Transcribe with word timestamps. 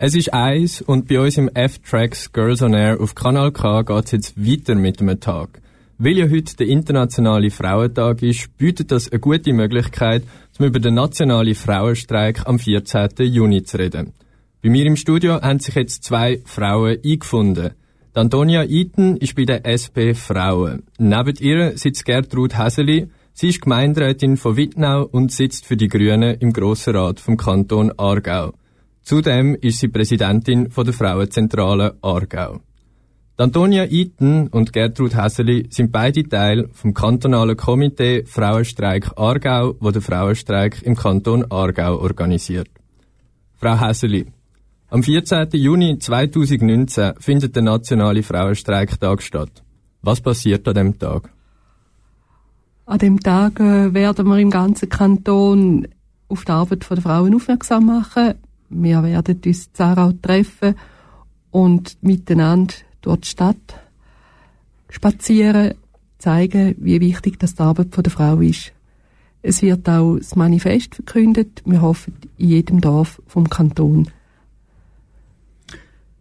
Es 0.00 0.14
ist 0.14 0.32
eins 0.32 0.80
und 0.80 1.08
bei 1.08 1.18
uns 1.18 1.38
im 1.38 1.48
F-Tracks 1.48 2.32
Girls 2.32 2.62
on 2.62 2.72
Air 2.72 3.00
auf 3.00 3.16
Kanal 3.16 3.50
K 3.50 3.82
geht 3.82 4.04
es 4.04 4.10
jetzt 4.12 4.36
weiter 4.36 4.76
mit 4.76 5.00
dem 5.00 5.18
Tag. 5.18 5.60
Weil 5.98 6.18
ja 6.18 6.30
heute 6.30 6.54
der 6.56 6.68
internationale 6.68 7.50
Frauentag 7.50 8.22
ist, 8.22 8.56
bietet 8.58 8.92
das 8.92 9.10
eine 9.10 9.18
gute 9.18 9.52
Möglichkeit, 9.52 10.22
um 10.56 10.66
über 10.66 10.78
den 10.78 10.94
nationalen 10.94 11.56
Frauenstreik 11.56 12.46
am 12.46 12.60
14. 12.60 13.08
Juni 13.24 13.64
zu 13.64 13.76
reden. 13.76 14.12
Bei 14.62 14.68
mir 14.68 14.86
im 14.86 14.94
Studio 14.94 15.42
haben 15.42 15.58
sich 15.58 15.74
jetzt 15.74 16.04
zwei 16.04 16.42
Frauen 16.44 16.98
eingefunden. 17.04 17.72
Antonia 18.14 18.62
Eaton 18.62 19.16
ist 19.16 19.34
bei 19.34 19.46
der 19.46 19.66
SP 19.66 20.14
Frauen. 20.14 20.84
Neben 20.98 21.34
ihr 21.40 21.76
sitzt 21.76 22.04
Gertrud 22.04 22.56
Häseli. 22.56 23.08
Sie 23.32 23.48
ist 23.48 23.62
Gemeinderätin 23.62 24.36
von 24.36 24.56
Wittnau 24.56 25.08
und 25.10 25.32
sitzt 25.32 25.66
für 25.66 25.76
die 25.76 25.88
Grünen 25.88 26.38
im 26.38 26.52
Grossen 26.52 26.94
Rat 26.94 27.18
vom 27.18 27.36
Kanton 27.36 27.90
Aargau. 27.96 28.52
Zudem 29.08 29.54
ist 29.54 29.78
sie 29.78 29.88
Präsidentin 29.88 30.70
von 30.70 30.84
der 30.84 30.92
Frauenzentrale 30.92 31.96
Aargau. 32.02 32.60
Antonia 33.38 33.86
Eaton 33.86 34.48
und 34.48 34.74
Gertrud 34.74 35.16
Häseli 35.16 35.66
sind 35.70 35.90
beide 35.90 36.28
Teil 36.28 36.68
vom 36.74 36.92
kantonalen 36.92 37.56
Komitee 37.56 38.26
Frauenstreik 38.26 39.12
Aargau, 39.16 39.76
wo 39.80 39.90
der 39.92 40.02
Frauenstreik 40.02 40.82
im 40.82 40.94
Kanton 40.94 41.50
Aargau 41.50 41.98
organisiert. 41.98 42.68
Frau 43.56 43.80
Häseli, 43.80 44.26
am 44.90 45.02
14. 45.02 45.48
Juni 45.52 45.98
2019 45.98 47.14
findet 47.18 47.56
der 47.56 47.62
nationale 47.62 48.22
Frauenstreiktag 48.22 49.22
statt. 49.22 49.62
Was 50.02 50.20
passiert 50.20 50.68
an 50.68 50.74
dem 50.74 50.98
Tag? 50.98 51.30
An 52.84 52.98
dem 52.98 53.20
Tag 53.20 53.58
äh, 53.58 53.94
werden 53.94 54.26
wir 54.26 54.38
im 54.38 54.50
ganzen 54.50 54.90
Kanton 54.90 55.88
auf 56.28 56.44
die 56.44 56.52
Arbeit 56.52 56.90
der 56.90 57.00
Frauen 57.00 57.34
aufmerksam 57.34 57.86
machen. 57.86 58.34
Wir 58.70 59.02
werden 59.02 59.40
uns 59.44 59.66
in 59.66 59.74
Zarau 59.74 60.12
treffen 60.12 60.74
und 61.50 61.96
miteinander 62.02 62.74
durch 63.00 63.20
die 63.20 63.28
Stadt 63.28 63.80
spazieren, 64.90 65.74
zeigen, 66.18 66.74
wie 66.78 67.00
wichtig 67.00 67.38
das 67.38 67.54
die 67.54 67.62
Arbeit 67.62 67.96
der 67.96 68.10
Frau 68.10 68.40
ist. 68.40 68.72
Es 69.42 69.62
wird 69.62 69.88
auch 69.88 70.16
das 70.16 70.34
Manifest 70.34 70.96
verkündet. 70.96 71.62
Wir 71.64 71.80
hoffen 71.80 72.14
in 72.38 72.48
jedem 72.48 72.80
Dorf 72.80 73.22
vom 73.26 73.48
Kanton. 73.48 74.08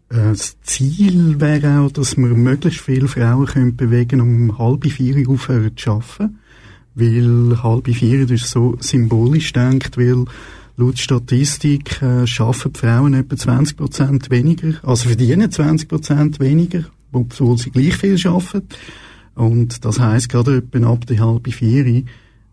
Äh, 0.09 0.29
das 0.29 0.57
Ziel 0.61 1.39
wäre 1.39 1.79
auch, 1.79 1.91
dass 1.91 2.15
wir 2.15 2.27
möglichst 2.27 2.81
viele 2.81 3.07
Frauen 3.07 3.47
können 3.47 3.75
bewegen, 3.75 4.21
um 4.21 4.57
halb 4.57 4.85
vier 4.85 5.27
aufhören 5.27 5.75
zu 5.75 5.91
arbeiten. 5.91 6.39
Weil 6.95 7.61
halb 7.61 7.87
vier 7.87 8.29
ist 8.29 8.49
so 8.49 8.77
symbolisch 8.79 9.53
denkt, 9.53 9.97
weil 9.97 10.25
Laut 10.79 10.99
Statistik 10.99 12.03
äh, 12.03 12.27
schaffen 12.27 12.71
die 12.71 12.79
Frauen 12.79 13.15
etwa 13.15 13.35
20 13.35 13.77
Prozent 13.77 14.29
weniger, 14.29 14.75
also 14.83 15.07
verdienen 15.07 15.51
20 15.51 15.89
Prozent 15.89 16.39
weniger, 16.39 16.83
obwohl 17.11 17.57
sie 17.57 17.71
gleich 17.71 17.95
viel 17.95 18.15
schaffen. 18.15 18.61
Und 19.33 19.83
das 19.85 19.99
heißt 19.99 20.29
gerade 20.29 20.57
etwa 20.57 20.91
ab 20.91 21.07
der 21.07 21.19
halben 21.19 21.51
vier 21.51 22.03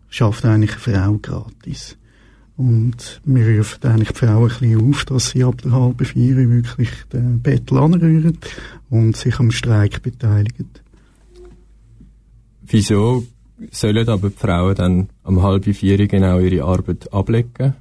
schafft 0.09 0.43
eigentlich 0.43 0.71
eine 0.87 0.97
Frau 0.97 1.19
gratis. 1.21 1.97
Und 2.57 3.21
wir 3.25 3.59
rufen 3.59 3.87
eigentlich 3.87 4.11
die 4.11 4.25
Frauen 4.25 4.49
ein 4.49 4.59
bisschen 4.59 4.89
auf, 4.89 5.05
dass 5.05 5.29
sie 5.29 5.43
ab 5.43 5.61
der 5.61 5.73
halben 5.73 6.05
vier 6.05 6.35
wirklich 6.49 6.89
den 7.13 7.41
Bettel 7.41 7.77
anrühren 7.77 8.39
und 8.89 9.15
sich 9.15 9.37
am 9.39 9.51
Streik 9.51 10.01
beteiligen. 10.01 10.71
Wieso 12.63 13.23
sollen 13.69 14.09
aber 14.09 14.29
die 14.29 14.35
Frauen 14.35 14.73
dann 14.73 15.09
am 15.23 15.43
halben 15.43 15.75
vier 15.75 16.07
genau 16.07 16.39
ihre 16.39 16.65
Arbeit 16.65 17.13
ablegen? 17.13 17.75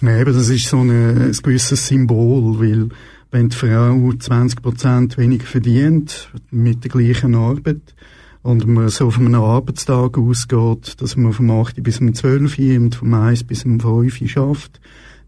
Ja, 0.00 0.16
eben, 0.16 0.32
das 0.32 0.48
ist 0.48 0.68
so 0.68 0.78
eine, 0.78 1.26
ein 1.26 1.32
gewisses 1.32 1.88
Symbol, 1.88 2.60
weil 2.60 2.88
wenn 3.30 3.48
die 3.48 3.56
Frau 3.56 3.94
20% 3.94 5.18
weniger 5.18 5.44
verdient 5.44 6.30
mit 6.50 6.84
der 6.84 6.90
gleichen 6.90 7.34
Arbeit 7.34 7.94
und 8.42 8.66
man 8.66 8.88
so 8.90 9.10
von 9.10 9.26
einem 9.26 9.42
Arbeitstag 9.42 10.16
ausgeht, 10.16 11.00
dass 11.00 11.16
man 11.16 11.32
vom 11.32 11.50
8 11.50 11.82
bis 11.82 12.00
um 12.00 12.14
12 12.14 12.58
Uhr 12.58 12.76
und 12.76 12.94
vom 12.94 13.12
1 13.12 13.44
bis 13.44 13.64
um 13.64 13.80
5 13.80 14.20
Uhr 14.20 14.28
schafft, 14.28 14.80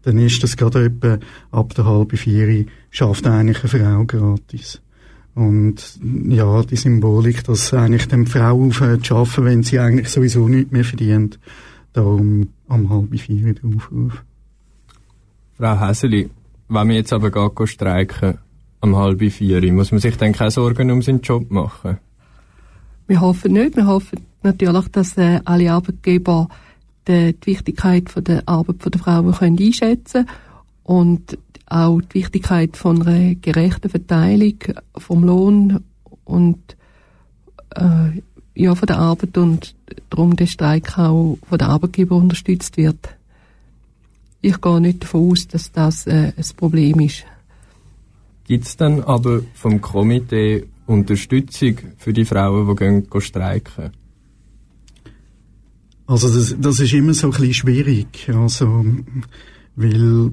dann 0.03 0.17
ist 0.17 0.41
das 0.41 0.55
gerade 0.55 0.85
etwa 0.85 1.19
ab 1.51 1.75
der 1.75 1.85
halben 1.85 2.17
4 2.17 2.47
Uhr 2.47 2.65
schafft 2.89 3.27
eigentlich 3.27 3.59
eine 3.59 3.69
Frau 3.69 4.05
gratis. 4.05 4.81
Und 5.35 5.99
ja, 6.27 6.63
die 6.63 6.75
Symbolik, 6.75 7.43
dass 7.43 7.73
eigentlich 7.73 8.07
die 8.07 8.25
Frau 8.25 8.67
aufhört 8.67 9.05
zu 9.05 9.15
arbeiten, 9.15 9.45
wenn 9.45 9.63
sie 9.63 9.79
eigentlich 9.79 10.09
sowieso 10.09 10.47
nichts 10.47 10.71
mehr 10.71 10.83
verdient, 10.83 11.39
darum 11.93 12.49
am 12.67 12.89
halb 12.89 13.17
4 13.19 13.45
Uhr 13.45 13.53
der 13.53 13.69
Aufruf. 13.75 14.23
Frau 15.61 15.79
Häseli, 15.79 16.27
wenn 16.69 16.87
wir 16.89 16.95
jetzt 16.95 17.13
aber 17.13 17.29
gar 17.29 17.51
streiken, 17.67 18.39
um 18.79 18.95
halb 18.95 19.21
vier, 19.21 19.71
muss 19.71 19.91
man 19.91 20.01
sich 20.01 20.17
dann 20.17 20.31
keine 20.33 20.49
Sorgen 20.49 20.89
um 20.89 21.03
seinen 21.03 21.21
Job 21.21 21.51
machen? 21.51 21.99
Wir 23.05 23.21
hoffen 23.21 23.53
nicht. 23.53 23.75
Wir 23.75 23.85
hoffen 23.85 24.21
natürlich, 24.41 24.87
dass 24.87 25.15
äh, 25.19 25.39
alle 25.45 25.71
Arbeitgeber 25.71 26.47
die, 27.07 27.33
die 27.33 27.45
Wichtigkeit 27.45 28.09
von 28.09 28.23
der 28.23 28.41
Arbeit 28.47 28.91
der 28.91 28.99
Frauen 28.99 29.33
können 29.33 29.59
einschätzen 29.59 30.27
und 30.81 31.37
auch 31.67 32.01
die 32.01 32.15
Wichtigkeit 32.15 32.75
von 32.75 33.05
einer 33.05 33.35
gerechten 33.35 33.89
Verteilung 33.89 34.55
vom 34.97 35.23
Lohn 35.23 35.83
und 36.23 36.75
äh, 37.75 38.19
ja, 38.55 38.73
von 38.73 38.87
der 38.87 38.97
Arbeit 38.97 39.37
und 39.37 39.75
darum 40.09 40.35
der 40.35 40.47
Streik 40.47 40.97
auch 40.97 41.37
von 41.47 41.57
der 41.59 41.69
Arbeitgeber 41.69 42.15
unterstützt 42.15 42.77
wird 42.77 43.15
ich 44.41 44.59
gehe 44.59 44.81
nicht 44.81 45.03
davon 45.03 45.31
aus, 45.31 45.47
dass 45.47 45.71
das 45.71 46.07
äh, 46.07 46.33
ein 46.35 46.45
Problem 46.57 46.99
ist. 46.99 47.25
Gibt 48.45 48.65
es 48.65 48.75
dann 48.75 49.01
aber 49.01 49.41
vom 49.53 49.79
Komitee 49.79 50.65
Unterstützung 50.87 51.77
für 51.97 52.11
die 52.11 52.25
Frauen, 52.25 52.67
die 52.67 52.75
gehen, 52.75 53.09
gehen 53.09 53.21
streiken? 53.21 53.91
Also 56.07 56.27
das, 56.27 56.55
das 56.59 56.79
ist 56.79 56.93
immer 56.93 57.13
so 57.13 57.27
ein 57.27 57.31
bisschen 57.31 57.53
schwierig, 57.53 58.29
also 58.33 58.85
weil 59.77 60.31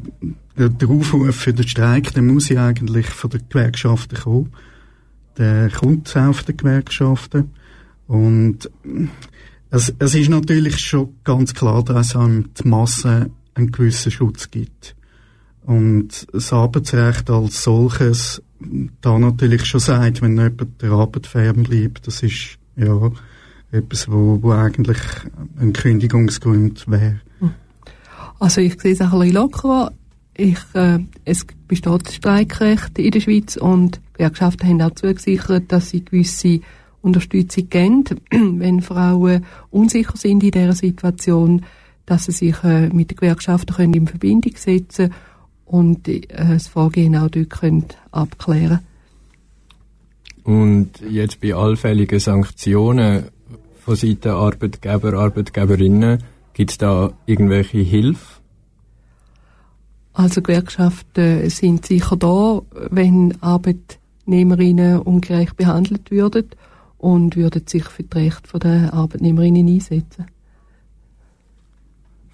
der, 0.59 0.71
der 0.71 0.89
Aufruf 0.89 1.37
für 1.37 1.53
den 1.53 1.69
Streik, 1.69 2.13
der 2.15 2.23
muss 2.23 2.49
ja 2.49 2.67
eigentlich 2.67 3.07
von 3.07 3.31
den 3.31 3.43
Gewerkschaften 3.49 4.19
kommen. 4.19 4.53
Der 5.37 5.71
kommt 5.71 6.09
auch 6.17 6.35
von 6.35 6.47
den 6.47 6.57
Gewerkschaften 6.57 7.51
und 8.09 8.69
es, 9.71 9.95
es 9.99 10.15
ist 10.15 10.31
natürlich 10.31 10.79
schon 10.79 11.15
ganz 11.23 11.55
klar, 11.55 11.85
dass 11.85 12.15
die 12.15 12.69
Masse 12.69 13.31
einen 13.59 13.73
gewissen 13.73 14.11
Schutz 14.11 14.51
gibt. 14.51 14.95
Und 15.63 16.27
das 16.33 16.53
Arbeitsrecht 16.53 17.29
als 17.29 17.63
solches 17.63 18.43
da 19.01 19.19
natürlich 19.19 19.65
schon 19.65 19.81
sagt, 19.81 20.23
wenn 20.23 20.37
jemand 20.37 20.83
der 20.83 20.91
Arbeit 20.91 21.27
fernbleibt, 21.27 22.07
das 22.07 22.23
ist 22.23 22.59
ja 22.77 23.11
etwas, 23.71 24.11
wo, 24.11 24.39
wo 24.43 24.53
eigentlich 24.53 24.99
ein 25.61 25.73
Kündigungsgrund 25.73 26.89
wäre. 26.89 27.21
Also 28.39 28.61
ich 28.61 28.81
sehe 28.81 28.93
es 28.93 29.01
ein 29.01 29.11
bisschen 29.11 29.35
lockerer. 29.35 29.93
Ich, 30.35 30.59
äh, 30.75 31.01
es 31.25 31.45
besteht 31.67 32.11
Streikrecht 32.11 32.99
in 32.99 33.11
der 33.11 33.21
Schweiz 33.21 33.57
und 33.57 34.01
Gewerkschaften 34.13 34.69
haben 34.69 34.83
auch 34.83 34.95
zugesichert, 34.95 35.71
dass 35.73 35.91
sie 35.91 36.05
gewisse 36.05 36.61
Unterstützung 37.03 37.69
geben, 37.69 38.05
wenn 38.31 38.81
Frauen 38.81 39.45
unsicher 39.71 40.17
sind 40.17 40.45
in 40.45 40.53
dieser 40.53 40.75
Situation 40.75 41.65
dass 42.09 42.25
sie 42.25 42.33
sich 42.33 42.65
äh, 42.65 42.89
mit 42.89 43.11
den 43.11 43.17
Gewerkschaften 43.17 43.75
können 43.75 43.93
in 43.93 44.07
Verbindung 44.07 44.55
setzen 44.57 45.13
und 45.67 46.09
äh, 46.09 46.23
das 46.29 46.67
Vorgehen 46.67 47.15
auch 47.17 47.29
dort 47.29 47.51
können 47.51 47.85
abklären 48.11 48.81
Und 50.43 51.03
jetzt 51.09 51.41
bei 51.43 51.55
allfälligen 51.55 52.19
Sanktionen 52.19 53.25
von 53.85 53.95
Seiten 53.95 54.31
Arbeitgeber, 54.31 55.13
Arbeitgeberinnen, 55.13 56.23
gibt 56.55 56.71
es 56.71 56.79
da 56.79 57.13
irgendwelche 57.27 57.79
Hilfe? 57.79 58.41
Also 60.15 60.41
Gewerkschaften 60.41 61.49
sind 61.51 61.85
sicher 61.85 62.17
da, 62.17 62.63
wenn 62.91 63.41
Arbeitnehmerinnen 63.43 65.01
ungerecht 65.01 65.57
behandelt 65.57 66.11
würden 66.11 66.47
und 66.97 67.37
würden 67.37 67.67
sich 67.67 67.85
für 67.85 68.03
die 68.03 68.19
Rechte 68.19 68.59
der 68.59 68.95
Arbeitnehmerinnen 68.95 69.69
einsetzen. 69.69 70.27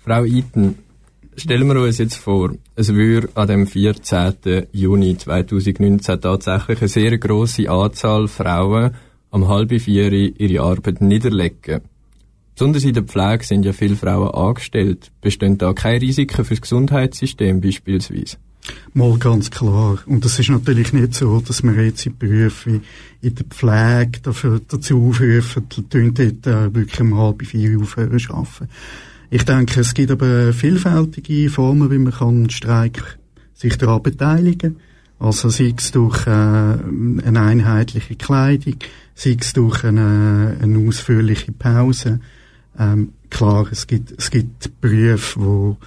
Frau 0.05 0.23
Eaton, 0.27 0.75
stellen 1.35 1.67
wir 1.67 1.81
uns 1.81 1.97
jetzt 1.97 2.17
vor, 2.17 2.51
es 2.77 2.93
würde 2.93 3.31
an 3.37 3.49
dem 3.49 3.67
14. 3.67 4.67
Juni 4.71 5.17
2019 5.17 6.21
tatsächlich 6.21 6.81
eine 6.81 6.89
sehr 6.89 7.17
grosse 7.17 7.71
Anzahl 7.71 8.29
Frauen 8.29 8.91
am 9.31 9.49
halben 9.49 9.81
vier 9.81 10.12
ihre 10.12 10.62
Arbeit 10.62 11.01
niederlegen. 11.01 11.81
Besonders 12.55 12.85
in 12.85 12.93
der 12.93 13.05
Pflege 13.05 13.45
sind 13.45 13.65
ja 13.65 13.73
viele 13.73 13.97
Frauen 13.97 14.29
angestellt. 14.29 15.11
Bestehen 15.23 15.56
da 15.56 15.73
keine 15.73 16.03
Risiken 16.03 16.45
fürs 16.45 16.61
Gesundheitssystem 16.61 17.62
beispielsweise? 17.62 18.37
Mal 18.93 19.17
ganz 19.17 19.51
klar. 19.51 20.01
Und 20.05 20.23
das 20.23 20.39
ist 20.39 20.51
natürlich 20.51 20.93
nicht 20.93 21.15
so, 21.15 21.41
dass 21.41 21.62
wir 21.62 21.83
jetzt 21.83 22.05
in 22.05 22.19
Berufen 22.19 22.83
in 23.23 23.35
der 23.35 23.47
Pflege 23.47 24.21
dafür, 24.23 24.61
dazu 24.69 25.09
aufrufen, 25.09 25.67
dort 25.71 26.19
äh, 26.19 26.75
wirklich 26.75 27.01
um 27.01 27.17
halb 27.17 27.43
vier 27.47 27.81
aufhören 27.81 28.19
zu 28.19 28.35
arbeiten. 28.35 28.69
Ich 29.34 29.42
denke, 29.42 29.81
es 29.81 29.94
gibt 29.94 30.12
aber 30.12 30.52
vielfältige 30.52 31.50
Formen, 31.50 31.90
wie 31.90 31.98
man 31.98 32.12
kann 32.12 32.50
Streik 32.50 33.19
sich 33.52 33.76
daran 33.76 34.00
beteiligen. 34.00 34.76
Also 35.19 35.48
sei 35.48 35.75
es 35.76 35.90
durch 35.90 36.25
äh, 36.28 36.31
eine 36.31 37.40
einheitliche 37.40 38.14
Kleidung, 38.14 38.76
sei 39.16 39.36
es 39.40 39.52
durch 39.52 39.82
eine, 39.82 40.56
eine 40.62 40.78
ausführliche 40.86 41.50
Pause. 41.50 42.20
Ähm, 42.78 43.12
klar, 43.28 43.66
es 43.72 43.88
gibt, 43.88 44.14
es 44.16 44.31
gibt 44.31 44.81
Berufe, 44.81 45.40
wo, 45.40 45.78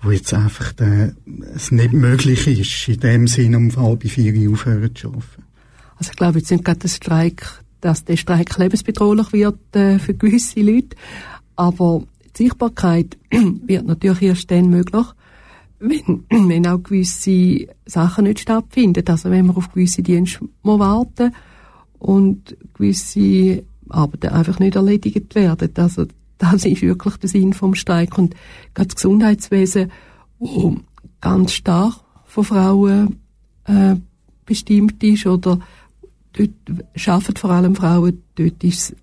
wo 0.00 0.12
jetzt 0.12 0.32
einfach 0.32 0.72
der, 0.74 1.16
es 1.56 1.72
nicht 1.72 1.92
möglich 1.92 2.46
ist, 2.46 2.86
in 2.86 3.00
dem 3.00 3.26
Sinne 3.26 3.56
um 3.56 3.74
halb 3.74 4.04
vier 4.04 4.32
Uhr 4.32 4.52
aufhören 4.52 4.94
zu 4.94 5.08
arbeiten. 5.08 5.42
Also 5.96 6.12
ich 6.12 6.16
glaube 6.16 6.38
jetzt 6.38 6.52
nicht 6.52 6.64
gerade 6.64 6.78
der 6.78 6.88
Streik, 6.88 7.44
dass 7.80 8.04
der 8.04 8.16
Streik 8.16 8.56
lebensbedrohlich 8.56 9.32
wird 9.32 9.58
äh, 9.74 9.98
für 9.98 10.14
gewisse 10.14 10.60
Leute, 10.60 10.96
aber 11.56 12.04
die 12.36 12.44
Sichtbarkeit 12.44 13.16
wird 13.30 13.86
natürlich 13.86 14.22
erst 14.22 14.50
dann 14.50 14.70
möglich, 14.70 15.06
wenn, 15.78 16.24
wenn 16.48 16.66
auch 16.66 16.82
gewisse 16.82 17.68
Sachen 17.86 18.24
nicht 18.24 18.40
stattfinden. 18.40 19.04
Also 19.08 19.30
wenn 19.30 19.46
man 19.46 19.56
auf 19.56 19.72
gewisse 19.72 20.02
Dienste 20.02 20.48
muss 20.62 20.78
warten 20.78 21.34
und 21.98 22.56
gewisse 22.74 23.64
Arbeiten 23.88 24.28
einfach 24.28 24.58
nicht 24.58 24.76
erledigt 24.76 25.34
werden. 25.34 25.70
Also 25.76 26.06
das 26.38 26.64
ist 26.64 26.82
wirklich 26.82 27.16
der 27.16 27.28
Sinn 27.28 27.52
vom 27.52 27.74
Streik. 27.74 28.16
Und 28.18 28.34
gerade 28.74 28.88
das 28.88 28.96
Gesundheitswesen, 28.96 29.90
wo 30.38 30.76
ganz 31.20 31.52
stark 31.52 31.94
von 32.24 32.44
Frauen 32.44 33.20
äh, 33.64 33.96
bestimmt 34.44 35.02
ist 35.02 35.26
oder 35.26 35.58
dort 36.32 36.50
arbeiten 37.06 37.36
vor 37.36 37.50
allem 37.50 37.74
Frauen, 37.74 38.22
dort 38.36 38.62
ist 38.64 38.92
es 38.92 38.96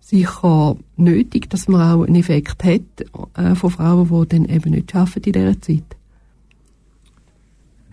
sicher 0.00 0.76
nötig, 0.96 1.48
dass 1.50 1.68
man 1.68 1.80
auch 1.82 2.04
einen 2.04 2.16
Effekt 2.16 2.64
hat 2.64 2.80
äh, 3.36 3.54
von 3.54 3.70
Frauen, 3.70 4.08
die 4.08 4.28
dann 4.28 4.44
eben 4.46 4.70
nicht 4.72 4.94
arbeiten 4.94 5.24
in 5.24 5.32
dieser 5.32 5.60
Zeit. 5.60 5.96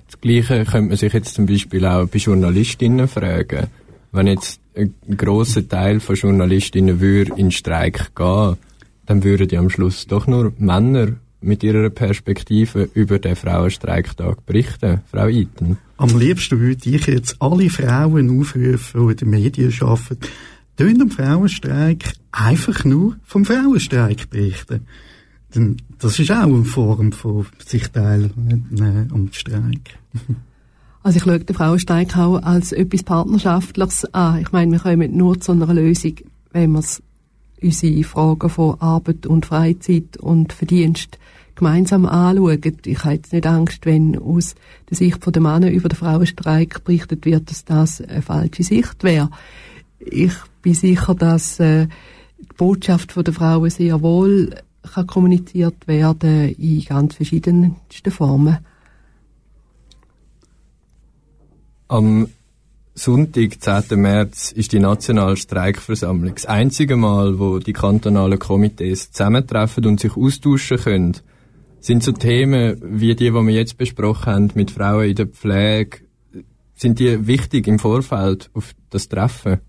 Das 0.07 0.21
Gleiche 0.21 0.63
könnte 0.65 0.89
man 0.89 0.98
sich 0.98 1.13
jetzt 1.13 1.36
zum 1.36 1.45
Beispiel 1.45 1.86
auch 1.86 2.07
bei 2.07 2.18
Journalistinnen 2.18 3.07
fragen. 3.07 3.68
Wenn 4.12 4.27
jetzt 4.27 4.62
ein 4.75 4.94
grosser 5.15 5.68
Teil 5.68 6.00
von 6.00 6.15
Journalistinnen 6.15 7.00
würde 7.00 7.33
in 7.36 7.51
Streik 7.51 8.15
gehen, 8.15 8.57
dann 9.06 9.24
würden 9.24 9.48
die 9.48 9.57
am 9.57 9.69
Schluss 9.69 10.07
doch 10.07 10.27
nur 10.27 10.54
Männer 10.57 11.13
mit 11.42 11.63
ihrer 11.63 11.89
Perspektive 11.89 12.89
über 12.94 13.19
den 13.19 13.36
Frauenstreiktag 13.36 14.45
berichten, 14.45 15.01
Frau 15.12 15.27
Iten. 15.27 15.77
Am 15.98 16.18
liebsten 16.18 16.59
würde 16.59 16.89
ich 16.89 17.06
jetzt 17.06 17.36
alle 17.39 17.69
Frauen 17.69 18.39
aufrufen, 18.39 19.07
die 19.07 19.12
in 19.12 19.18
den 19.18 19.30
Medien 19.30 19.74
arbeiten, 19.81 20.19
tun 20.77 21.01
am 21.01 21.12
Frauenstreik 21.12 22.13
einfach 22.31 22.85
nur 22.85 23.18
vom 23.24 23.45
Frauenstreik 23.45 24.29
berichten. 24.29 24.85
Denn 25.53 25.77
das 26.00 26.19
ist 26.19 26.31
auch 26.31 26.44
eine 26.44 26.65
Form 26.65 27.12
von 27.12 27.45
sich 27.65 27.88
teilen 27.89 28.68
äh, 28.79 29.13
am 29.13 29.29
Streik. 29.31 29.97
Also 31.03 31.18
ich 31.18 31.24
schaue 31.24 31.39
den 31.39 31.56
Frauenstreik 31.56 32.18
auch 32.18 32.44
als 32.44 32.74
etwas 32.74 33.03
Partnerschaftliches 33.03 34.13
an. 34.13 34.41
Ich 34.41 34.51
meine, 34.51 34.74
wir 34.74 34.79
kommen 34.79 35.15
nur 35.15 35.39
zu 35.39 35.53
einer 35.53 35.74
Lösung, 35.74 36.15
wenn 36.51 36.71
wir 36.74 36.83
unsere 37.62 38.03
Fragen 38.03 38.50
von 38.50 38.81
Arbeit 38.81 39.25
und 39.25 39.45
Freizeit 39.45 40.18
und 40.18 40.51
Verdienst 40.51 41.18
gemeinsam 41.56 42.06
anschauen. 42.06 42.59
Ich 42.85 43.03
habe 43.06 43.13
jetzt 43.13 43.31
nicht 43.31 43.47
Angst, 43.47 43.85
wenn 43.85 44.19
aus 44.19 44.56
der 44.89 44.97
Sicht 44.97 45.25
der 45.25 45.41
Männer 45.41 45.71
über 45.71 45.88
den 45.88 45.95
Frauenstreik 45.95 46.83
berichtet 46.83 47.25
wird, 47.25 47.51
dass 47.51 47.63
das 47.63 48.01
eine 48.01 48.21
falsche 48.21 48.63
Sicht 48.63 49.01
wäre. 49.06 49.30
Ich 49.99 50.33
bin 50.61 50.73
sicher, 50.73 51.15
dass 51.15 51.59
äh, 51.59 51.88
die 52.38 52.53
Botschaft 52.55 53.15
der 53.15 53.33
Frauen 53.33 53.69
sehr 53.69 54.01
wohl 54.01 54.53
kann 54.94 55.07
kommuniziert 55.07 55.88
werden 55.88 56.55
in 56.55 56.83
ganz 56.85 57.15
verschiedensten 57.15 58.11
Formen. 58.11 58.59
Am 61.89 62.27
Sonntag, 62.94 63.61
10. 63.61 63.99
März, 64.01 64.51
ist 64.51 64.73
die 64.73 64.79
nationale 64.79 65.38
Streikversammlung. 65.38 66.33
Das 66.33 66.45
einzige 66.45 66.95
Mal, 66.95 67.38
wo 67.38 67.59
die 67.59 67.73
kantonalen 67.73 68.39
Komitees 68.39 69.11
zusammentreffen 69.11 69.85
und 69.85 69.99
sich 69.99 70.17
austauschen 70.17 70.77
können, 70.77 71.17
sind 71.79 72.03
so 72.03 72.11
Themen 72.11 72.81
wie 72.81 73.15
die, 73.15 73.25
die 73.25 73.33
wir 73.33 73.53
jetzt 73.53 73.77
besprochen 73.77 74.33
haben, 74.33 74.51
mit 74.55 74.71
Frauen 74.71 75.09
in 75.09 75.15
der 75.15 75.27
Pflege, 75.27 75.99
sind 76.75 76.99
die 76.99 77.27
wichtig 77.27 77.67
im 77.67 77.79
Vorfeld 77.79 78.49
auf 78.53 78.73
das 78.89 79.07
Treffen? 79.07 79.59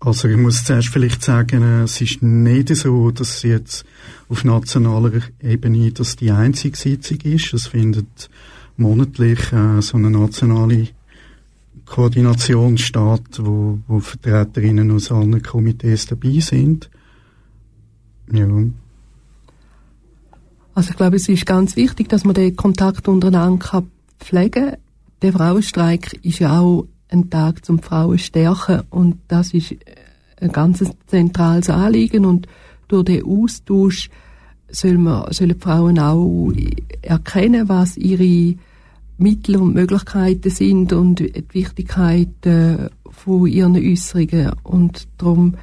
Also 0.00 0.28
ich 0.28 0.36
muss 0.36 0.64
zuerst 0.64 0.88
vielleicht 0.88 1.22
sagen, 1.22 1.62
äh, 1.62 1.82
es 1.84 2.00
ist 2.00 2.22
nicht 2.22 2.74
so, 2.76 3.10
dass 3.10 3.42
jetzt 3.42 3.84
auf 4.28 4.44
nationaler 4.44 5.12
Ebene 5.40 5.92
das 5.92 6.16
die 6.16 6.30
einzige 6.30 6.76
Sitzung 6.76 7.20
ist. 7.22 7.54
Es 7.54 7.68
findet 7.68 8.28
monatlich 8.76 9.52
äh, 9.52 9.80
so 9.80 9.96
eine 9.96 10.10
nationale 10.10 10.88
Koordination 11.86 12.78
statt, 12.78 13.38
wo, 13.38 13.78
wo 13.86 14.00
Vertreterinnen 14.00 14.90
aus 14.90 15.10
allen 15.10 15.42
Komitees 15.42 16.06
dabei 16.06 16.40
sind. 16.40 16.90
Ja. 18.32 18.46
Also 20.74 20.90
ich 20.90 20.96
glaube, 20.96 21.16
es 21.16 21.28
ist 21.28 21.46
ganz 21.46 21.76
wichtig, 21.76 22.08
dass 22.08 22.24
man 22.24 22.34
den 22.34 22.56
Kontakt 22.56 23.06
untereinander 23.06 23.84
pflegen 24.18 24.70
kann. 24.70 24.76
Der 25.22 25.32
Frauenstreik 25.32 26.18
ist 26.22 26.40
ja 26.40 26.58
auch 26.58 26.86
ein 27.14 27.30
Tag 27.30 27.64
zum 27.64 27.78
Frauen 27.78 28.18
stärken. 28.18 28.82
Und 28.90 29.18
das 29.28 29.54
ist 29.54 29.74
ein 30.40 30.52
ganz 30.52 30.84
zentrales 31.06 31.70
Anliegen. 31.70 32.26
Und 32.26 32.46
durch 32.88 33.04
den 33.04 33.24
Austausch 33.24 34.10
sollen 34.70 35.06
Frauen 35.60 35.98
auch 35.98 36.52
erkennen, 37.02 37.68
was 37.68 37.96
ihre 37.96 38.56
Mittel 39.16 39.56
und 39.56 39.74
Möglichkeiten 39.74 40.50
sind 40.50 40.92
und 40.92 41.20
die 41.20 41.44
Wichtigkeit 41.52 42.44
äh, 42.46 42.90
von 43.10 43.46
ihren 43.46 43.76
Äußerungen. 43.76 44.52
Und 44.64 45.06
darum 45.18 45.54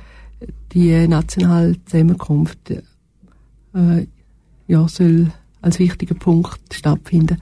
die 0.72 1.08
nationale 1.08 1.76
Zusammenkunft 1.86 2.72
äh, 2.72 4.08
ja, 4.68 4.88
soll 4.88 5.32
als 5.62 5.80
wichtiger 5.80 6.16
Punkt 6.16 6.74
stattfinden. 6.74 7.38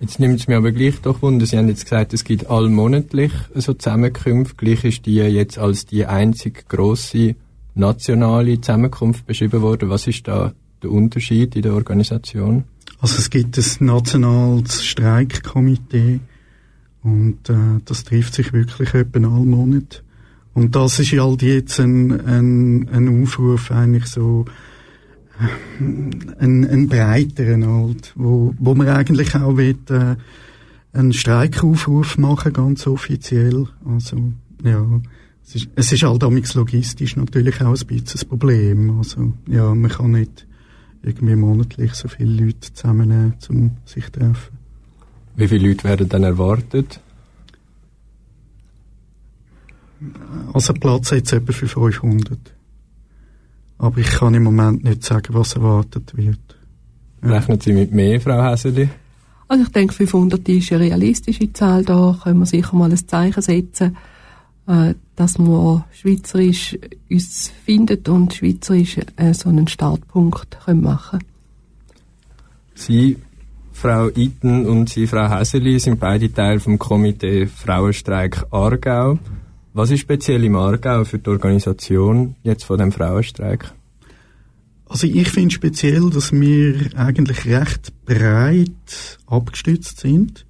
Jetzt 0.00 0.18
nimmt 0.18 0.40
es 0.40 0.48
mir 0.48 0.56
aber 0.56 0.72
gleich 0.72 1.00
doch 1.02 1.20
Wunder, 1.20 1.44
Sie 1.44 1.58
haben 1.58 1.68
jetzt 1.68 1.84
gesagt, 1.84 2.14
es 2.14 2.24
gibt 2.24 2.48
allmonatlich 2.48 3.32
so 3.54 3.74
Zusammenkünfte. 3.74 4.56
Gleich 4.56 4.84
ist 4.84 5.04
die 5.04 5.16
jetzt 5.16 5.58
als 5.58 5.84
die 5.84 6.06
einzig 6.06 6.66
große 6.70 7.34
nationale 7.74 8.58
Zusammenkunft 8.60 9.26
beschrieben 9.26 9.60
worden. 9.60 9.90
Was 9.90 10.06
ist 10.06 10.26
da 10.26 10.54
der 10.82 10.90
Unterschied 10.90 11.54
in 11.54 11.62
der 11.62 11.74
Organisation? 11.74 12.64
Also 13.00 13.18
es 13.18 13.28
gibt 13.28 13.58
ein 13.58 13.86
nationales 13.86 14.82
Streikkomitee 14.84 16.20
und 17.02 17.50
äh, 17.50 17.80
das 17.84 18.04
trifft 18.04 18.34
sich 18.34 18.54
wirklich 18.54 18.94
etwa 18.94 19.18
alle 19.18 19.44
Monat. 19.44 20.02
Und 20.54 20.76
das 20.76 20.98
ist 20.98 21.12
halt 21.12 21.42
jetzt 21.42 21.78
ein, 21.78 22.26
ein, 22.26 22.88
ein 22.88 23.22
Aufruf 23.22 23.70
eigentlich 23.70 24.06
so 24.06 24.46
ein, 26.38 26.64
ein 26.64 26.88
breiteren 26.88 27.66
halt, 27.66 28.12
wo, 28.16 28.54
wo 28.58 28.74
man 28.74 28.88
eigentlich 28.88 29.34
auch 29.34 29.56
will, 29.56 29.76
äh, 29.88 30.16
einen 30.92 31.12
Streikaufruf 31.12 32.18
machen, 32.18 32.52
ganz 32.52 32.86
offiziell. 32.86 33.66
Also, 33.84 34.32
ja, 34.64 34.84
es 35.44 35.54
ist, 35.54 35.68
es 35.76 35.92
ist 35.92 36.02
halt 36.02 36.22
damals 36.22 36.54
logistisch 36.54 37.16
natürlich 37.16 37.60
auch 37.60 37.76
ein 37.78 37.86
bisschen 37.86 38.20
ein 38.20 38.28
Problem. 38.28 38.98
Also, 38.98 39.32
ja, 39.46 39.74
man 39.74 39.90
kann 39.90 40.12
nicht 40.12 40.46
irgendwie 41.02 41.36
monatlich 41.36 41.94
so 41.94 42.08
viele 42.08 42.44
Leute 42.44 42.72
zusammennehmen, 42.72 43.34
um 43.48 43.70
sich 43.84 44.04
zu 44.06 44.12
treffen. 44.12 44.58
Wie 45.36 45.48
viele 45.48 45.68
Leute 45.68 45.84
werden 45.84 46.08
dann 46.08 46.24
erwartet? 46.24 47.00
Also 50.52 50.72
Platz 50.74 51.10
hat 51.10 51.18
jetzt 51.18 51.32
etwa 51.32 51.52
für 51.52 51.68
500. 51.68 52.38
Aber 53.80 53.96
ich 53.98 54.10
kann 54.10 54.34
im 54.34 54.42
Moment 54.42 54.84
nicht 54.84 55.02
sagen, 55.02 55.32
was 55.32 55.54
erwartet 55.54 56.14
wird. 56.14 56.38
Ja. 57.22 57.30
Rechnen 57.30 57.60
Sie 57.60 57.72
mit 57.72 57.92
mehr, 57.92 58.20
Frau 58.20 58.42
Häseli? 58.42 58.90
Also 59.48 59.64
ich 59.64 59.70
denke, 59.70 59.94
500 59.94 60.46
ist 60.50 60.70
eine 60.70 60.84
realistische 60.84 61.50
Zahl. 61.52 61.84
Da 61.84 62.16
können 62.22 62.40
wir 62.40 62.46
sicher 62.46 62.76
mal 62.76 62.90
ein 62.90 63.08
Zeichen 63.08 63.42
setzen, 63.42 63.96
äh, 64.66 64.94
dass 65.16 65.38
wir 65.38 65.86
schweizerisch 65.92 66.78
uns 67.10 67.50
findet 67.64 68.08
und 68.08 68.34
schweizerisch 68.34 68.98
äh, 69.16 69.32
so 69.32 69.48
einen 69.48 69.66
Startpunkt 69.66 70.58
können 70.64 70.82
machen 70.82 71.20
Sie, 72.74 73.16
Frau 73.72 74.08
Iten 74.08 74.66
und 74.66 74.90
Sie, 74.90 75.06
Frau 75.06 75.28
Häseli, 75.28 75.78
sind 75.78 75.98
beide 75.98 76.32
Teil 76.32 76.60
vom 76.60 76.78
Komitee 76.78 77.46
Frauenstreik 77.46 78.44
Aargau. 78.50 79.18
Was 79.72 79.90
ist 79.90 80.00
speziell 80.00 80.42
im 80.44 80.56
Aargau 80.56 81.04
für 81.04 81.18
die 81.18 81.30
Organisation 81.30 82.34
jetzt 82.42 82.64
von 82.64 82.78
dem 82.78 82.90
Frauenstreik? 82.90 83.72
Also 84.88 85.06
ich 85.06 85.28
finde 85.28 85.54
speziell, 85.54 86.10
dass 86.10 86.32
wir 86.32 86.90
eigentlich 86.96 87.46
recht 87.46 87.92
breit 88.04 89.18
abgestützt 89.26 90.00
sind. 90.00 90.44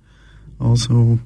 Also 0.59 1.19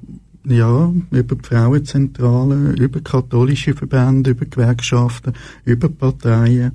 ja, 0.43 0.93
über 1.11 1.35
die 1.35 1.47
Frauenzentrale, 1.47 2.73
über 2.73 2.99
katholische 2.99 3.73
Verbände, 3.73 4.31
über 4.31 4.45
Gewerkschaften, 4.45 5.33
über 5.63 5.87
Parteien. 5.87 6.73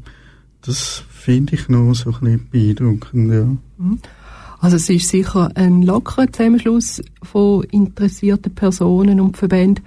Das 0.63 1.05
finde 1.11 1.55
ich 1.55 1.69
noch 1.69 1.93
so 1.95 2.13
ein 2.13 2.21
bisschen 2.21 2.49
beeindruckend, 2.51 3.33
ja. 3.33 3.45
Mhm. 3.77 3.99
Also 4.61 4.77
es 4.77 4.91
ist 4.91 5.09
sicher 5.09 5.51
ein 5.55 5.83
lockerer 5.83 6.31
Zusammenschluss 6.31 7.03
von 7.23 7.65
interessierten 7.65 8.55
Personen 8.55 9.21
und 9.21 9.37
Verbänden. 9.39 9.85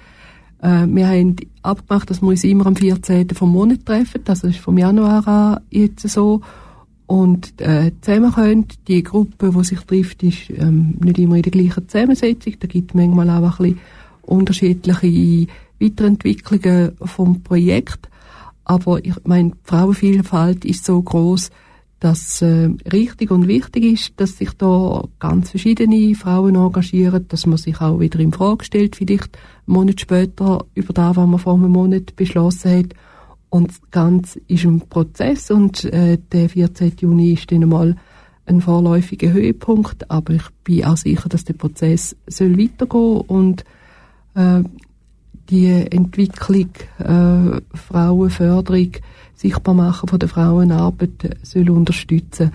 Äh, 0.63 0.87
wir 0.87 1.07
haben 1.07 1.35
abgemacht, 1.61 2.09
dass 2.09 2.21
wir 2.21 2.29
uns 2.29 2.43
immer 2.43 2.65
am 2.65 2.75
14. 2.75 3.29
vom 3.31 3.51
Monat 3.51 3.85
treffen. 3.85 4.21
Das 4.23 4.43
ist 4.43 4.59
vom 4.59 4.77
Januar 4.77 5.27
an 5.27 5.59
jetzt 5.69 6.07
so. 6.07 6.41
Und 7.05 7.59
äh, 7.59 7.91
zusammen 7.99 8.31
können. 8.31 8.67
Die 8.87 9.03
Gruppe, 9.03 9.51
die 9.55 9.63
sich 9.65 9.79
trifft, 9.81 10.23
ist 10.23 10.49
ähm, 10.49 10.97
nicht 11.01 11.19
immer 11.19 11.35
in 11.35 11.41
der 11.41 11.51
gleichen 11.51 11.87
Zusammensetzung. 11.87 12.53
Da 12.59 12.67
gibt 12.67 12.91
es 12.91 12.95
manchmal 12.95 13.29
auch 13.29 13.59
ein 13.59 13.73
bisschen 13.73 13.79
unterschiedliche 14.21 15.47
Weiterentwicklungen 15.81 16.93
vom 17.03 17.43
Projekt. 17.43 18.09
Aber 18.63 19.03
ich 19.03 19.15
meine, 19.25 19.49
die 19.49 19.57
Frauenvielfalt 19.65 20.63
ist 20.63 20.85
so 20.85 21.01
groß, 21.01 21.51
dass 22.03 22.41
äh, 22.41 22.69
richtig 22.91 23.31
und 23.31 23.47
wichtig 23.47 23.85
ist, 23.85 24.13
dass 24.17 24.37
sich 24.37 24.51
da 24.57 25.05
ganz 25.19 25.51
verschiedene 25.51 26.13
Frauen 26.15 26.55
engagieren, 26.55 27.25
dass 27.29 27.45
man 27.45 27.57
sich 27.57 27.79
auch 27.79 28.01
wieder 28.01 28.19
in 28.19 28.33
Frage 28.33 28.65
stellt, 28.65 28.97
vielleicht 28.97 29.37
einen 29.67 29.75
Monat 29.77 30.01
später 30.01 30.65
über 30.75 30.91
das, 30.91 31.15
was 31.15 31.27
man 31.27 31.39
vor 31.39 31.53
einem 31.53 31.71
Monat 31.71 32.13
beschlossen 32.17 32.77
hat. 32.77 32.93
Und 33.49 33.69
das 33.69 33.81
Ganze 33.89 34.41
ist 34.49 34.65
ein 34.65 34.81
Prozess 34.81 35.49
und 35.49 35.85
äh, 35.85 36.17
der 36.33 36.49
14. 36.49 36.91
Juni 36.99 37.33
ist 37.33 37.49
dann 37.49 37.63
einmal 37.63 37.95
ein 38.47 38.59
vorläufiger 38.59 39.31
Höhepunkt, 39.31 40.11
aber 40.11 40.33
ich 40.33 40.49
bin 40.65 40.83
auch 40.83 40.97
sicher, 40.97 41.29
dass 41.29 41.45
der 41.45 41.53
Prozess 41.53 42.17
soll 42.27 42.57
weitergehen 42.59 43.21
und 43.21 43.63
äh, 44.35 44.61
die 45.49 45.69
Entwicklung, 45.69 46.69
äh, 46.99 47.61
Frauenförderung, 47.73 48.91
sichtbar 49.43 49.73
machen 49.73 50.07
von 50.07 50.19
der 50.19 50.29
Frauenarbeit 50.29 51.23
äh, 51.23 51.35
soll 51.43 51.69
unterstützen. 51.69 52.51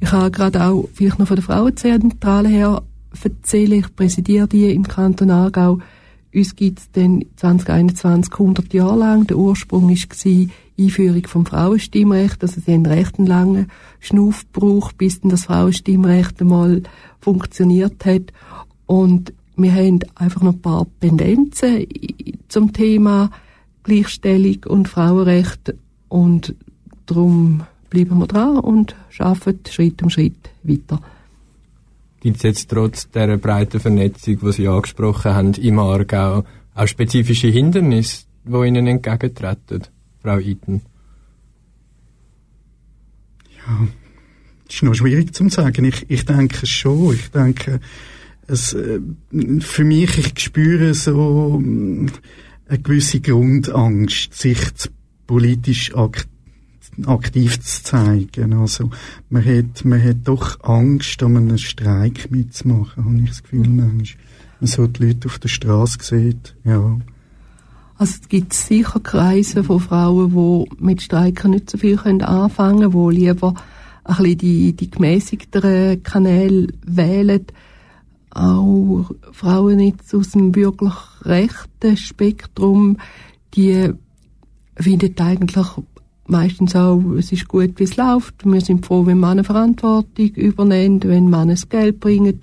Ich 0.00 0.12
habe 0.12 0.30
gerade 0.30 0.64
auch 0.64 0.88
vielleicht 0.94 1.18
noch 1.18 1.26
von 1.26 1.36
der 1.36 1.44
Frauenzentrale 1.44 2.48
her 2.48 2.82
erzählen, 3.22 3.80
ich 3.80 3.96
präsidiere 3.96 4.46
die 4.46 4.72
im 4.72 4.86
Kanton 4.86 5.30
Aargau. 5.30 5.80
Uns 6.32 6.54
gibt 6.54 6.78
es 6.78 6.90
dann 6.92 7.24
2021 7.36 8.32
100 8.32 8.72
Jahre 8.72 8.98
lang. 8.98 9.26
Der 9.26 9.38
Ursprung 9.38 9.88
war 9.88 10.48
Einführung 10.78 11.26
vom 11.26 11.46
Frauenstimmrecht. 11.46 12.42
Also 12.42 12.60
sie 12.60 12.74
haben 12.74 12.86
recht 12.86 13.18
einen 13.18 13.26
langen 13.26 13.66
gebraucht, 14.52 14.96
bis 14.98 15.20
dann 15.20 15.30
das 15.30 15.46
Frauenstimmrecht 15.46 16.40
einmal 16.40 16.82
funktioniert 17.20 18.04
hat. 18.04 18.32
Und 18.86 19.32
wir 19.56 19.74
haben 19.74 20.00
einfach 20.14 20.42
noch 20.42 20.52
ein 20.52 20.62
paar 20.62 20.86
Pendenzen 21.00 21.86
zum 22.46 22.72
Thema 22.72 23.30
Gleichstellung 23.82 24.58
und 24.66 24.86
Frauenrecht 24.86 25.74
und 26.08 26.54
darum 27.06 27.64
bleiben 27.90 28.18
wir 28.18 28.26
dran 28.26 28.58
und 28.58 28.94
arbeiten 29.18 29.70
Schritt 29.70 30.02
um 30.02 30.10
Schritt 30.10 30.50
weiter. 30.62 31.00
Gibt 32.20 32.38
es 32.38 32.42
jetzt 32.42 32.70
trotz 32.70 33.10
der 33.10 33.36
breiten 33.36 33.80
Vernetzung, 33.80 34.38
die 34.40 34.52
Sie 34.52 34.68
angesprochen 34.68 35.34
haben, 35.34 35.54
im 35.54 35.78
Aargau 35.78 36.44
auch 36.74 36.86
spezifische 36.86 37.48
Hindernisse, 37.48 38.24
die 38.44 38.66
Ihnen 38.66 38.86
entgegentreten, 38.86 39.82
Frau 40.22 40.38
Iten? 40.38 40.82
Ja, 43.56 43.88
das 44.66 44.76
ist 44.76 44.82
noch 44.82 44.94
schwierig 44.94 45.34
zu 45.34 45.48
sagen. 45.48 45.84
Ich, 45.84 46.10
ich 46.10 46.24
denke 46.24 46.66
schon. 46.66 47.14
Ich 47.14 47.30
denke, 47.30 47.80
es, 48.48 48.72
äh, 48.72 49.00
für 49.60 49.84
mich, 49.84 50.18
ich 50.18 50.38
spüre 50.40 50.94
so 50.94 51.62
äh, 51.62 52.06
eine 52.68 52.78
gewisse 52.82 53.20
Grundangst, 53.20 54.34
sich 54.34 54.58
politisch 55.28 55.94
akt 55.94 56.28
aktiv 57.06 57.60
zu 57.60 57.84
zeigen. 57.84 58.54
Also 58.54 58.90
man 59.30 59.44
hat, 59.44 59.84
man 59.84 60.02
hat 60.02 60.16
doch 60.24 60.58
Angst, 60.64 61.22
um 61.22 61.36
einen 61.36 61.58
Streik 61.58 62.28
mitzumachen, 62.32 63.04
habe 63.04 63.18
ich 63.18 63.28
das 63.28 63.42
Gefühl 63.44 63.68
manchmal. 63.68 64.24
Man 64.58 64.66
so 64.66 64.88
die 64.88 65.06
Leute 65.06 65.28
auf 65.28 65.38
der 65.38 65.48
Straße 65.48 65.98
sieht, 66.00 66.56
ja. 66.64 66.98
Also 67.98 68.14
es 68.20 68.28
gibt 68.28 68.52
sicher 68.52 68.98
Kreise 68.98 69.62
von 69.62 69.78
Frauen, 69.78 70.32
die 70.32 70.84
mit 70.84 71.02
Streiken 71.02 71.52
nicht 71.52 71.70
so 71.70 71.78
viel 71.78 71.98
anfangen 71.98 72.90
können, 72.90 73.10
die 73.10 73.16
lieber 73.20 73.54
ein 74.02 74.16
bisschen 74.16 74.38
die, 74.38 74.72
die 74.72 74.90
gemäßigteren 74.90 76.02
Kanäle 76.02 76.68
wählen 76.84 77.46
auch 78.30 79.10
Frauen 79.32 79.80
jetzt 79.80 80.14
aus 80.14 80.30
dem 80.30 80.54
wirklich 80.54 80.94
rechten 81.22 81.96
Spektrum, 81.96 82.98
die 83.54 83.92
finden 84.78 85.14
eigentlich 85.18 85.66
meistens 86.26 86.76
auch, 86.76 87.02
es 87.18 87.32
ist 87.32 87.48
gut, 87.48 87.78
wie 87.78 87.84
es 87.84 87.96
läuft. 87.96 88.44
Wir 88.44 88.60
sind 88.60 88.84
froh, 88.84 89.06
wenn 89.06 89.20
Männer 89.20 89.44
Verantwortung 89.44 90.28
übernehmen, 90.34 91.02
wenn 91.04 91.28
Männer 91.28 91.54
das 91.54 91.68
Geld 91.68 92.00
bringen. 92.00 92.40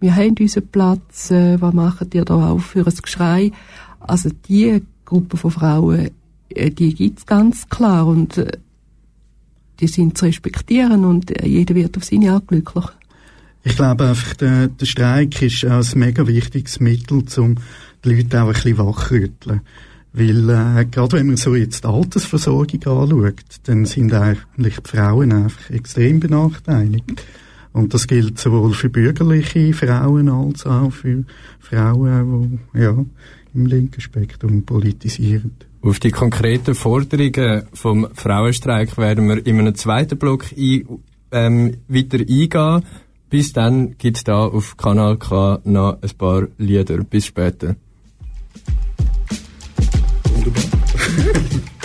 Wir 0.00 0.14
haben 0.14 0.34
unseren 0.38 0.68
Platz. 0.68 1.30
Äh, 1.30 1.60
was 1.60 1.74
machen 1.74 2.10
die 2.10 2.24
da 2.24 2.34
auch 2.34 2.60
für 2.60 2.86
ein 2.86 2.94
Geschrei? 2.94 3.52
Also 4.00 4.30
die 4.48 4.82
Gruppe 5.04 5.36
von 5.36 5.50
Frauen, 5.50 6.10
äh, 6.50 6.70
die 6.70 6.94
gibt's 6.94 7.26
ganz 7.26 7.68
klar 7.68 8.06
und 8.06 8.38
äh, 8.38 8.52
die 9.80 9.88
sind 9.88 10.16
zu 10.16 10.26
respektieren 10.26 11.04
und 11.04 11.30
äh, 11.30 11.46
jeder 11.46 11.74
wird 11.74 11.96
auf 11.96 12.04
seine 12.04 12.32
Art 12.32 12.48
glücklich. 12.48 12.86
Ich 13.62 13.76
glaube 13.76 14.08
einfach, 14.08 14.34
der, 14.34 14.68
der 14.68 14.86
Streik 14.86 15.42
ist 15.42 15.64
ein 15.64 15.84
mega 15.96 16.26
wichtiges 16.26 16.78
Mittel, 16.78 17.24
um 17.38 17.56
die 18.04 18.14
Leute 18.14 18.42
auch 18.42 18.46
ein 18.46 18.52
bisschen 18.52 18.78
wachrütteln. 18.78 19.60
Weil, 20.18 20.48
äh, 20.48 20.86
gerade 20.86 21.18
wenn 21.18 21.26
man 21.26 21.36
so 21.36 21.54
jetzt 21.54 21.84
die 21.84 21.88
Altersversorgung 21.88 22.82
anschaut, 22.86 23.60
dann 23.64 23.84
sind 23.84 24.14
eigentlich 24.14 24.78
die 24.80 24.96
Frauen 24.96 25.30
einfach 25.30 25.68
extrem 25.68 26.20
benachteiligt. 26.20 27.22
Und 27.74 27.92
das 27.92 28.06
gilt 28.06 28.38
sowohl 28.38 28.72
für 28.72 28.88
bürgerliche 28.88 29.74
Frauen 29.74 30.30
als 30.30 30.64
auch 30.64 30.90
für 30.90 31.24
Frauen, 31.60 32.60
die, 32.72 32.80
ja, 32.80 32.96
im 33.52 33.66
linken 33.66 34.00
Spektrum 34.00 34.62
politisieren. 34.62 35.52
Auf 35.82 36.00
die 36.00 36.12
konkreten 36.12 36.74
Forderungen 36.74 37.64
vom 37.74 38.08
Frauenstreik 38.14 38.96
werden 38.96 39.28
wir 39.28 39.46
in 39.46 39.58
einem 39.58 39.74
zweiten 39.74 40.16
Block 40.16 40.46
ein, 40.56 40.88
ähm, 41.30 41.76
weiter 41.88 42.20
eingehen. 42.20 42.82
Bis 43.28 43.52
dann 43.52 43.98
gibt's 43.98 44.24
da 44.24 44.46
auf 44.46 44.78
Kanal 44.78 45.18
K 45.18 45.60
noch 45.64 45.98
ein 46.00 46.10
paar 46.16 46.48
Lieder. 46.56 47.04
Bis 47.04 47.26
später. 47.26 47.76
Дубай. 50.46 51.75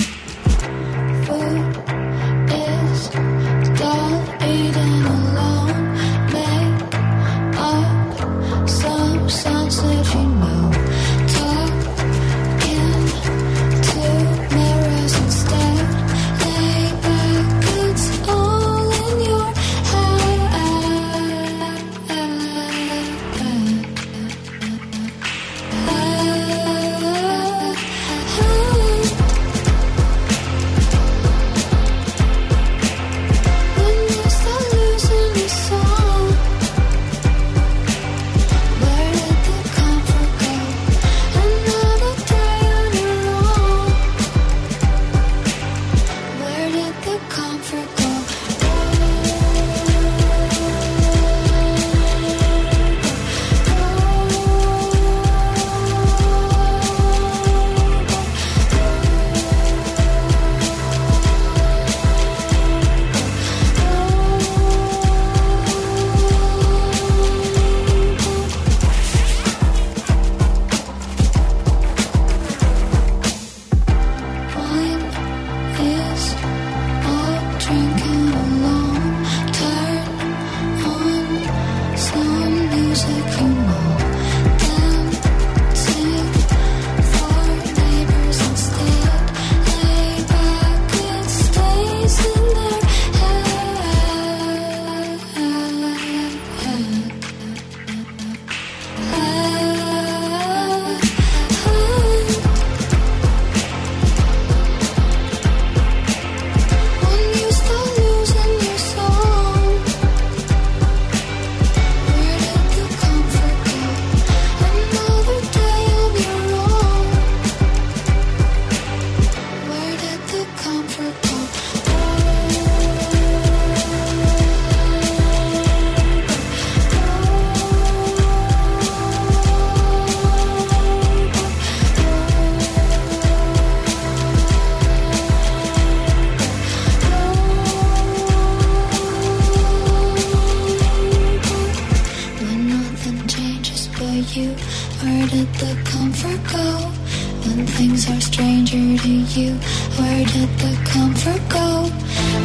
Things 147.82 148.08
are 148.12 148.22
stranger 148.22 148.78
to 149.06 149.14
you, 149.36 149.52
where 149.98 150.24
did 150.34 150.52
the 150.64 150.74
comfort 150.94 151.42
go? 151.50 151.70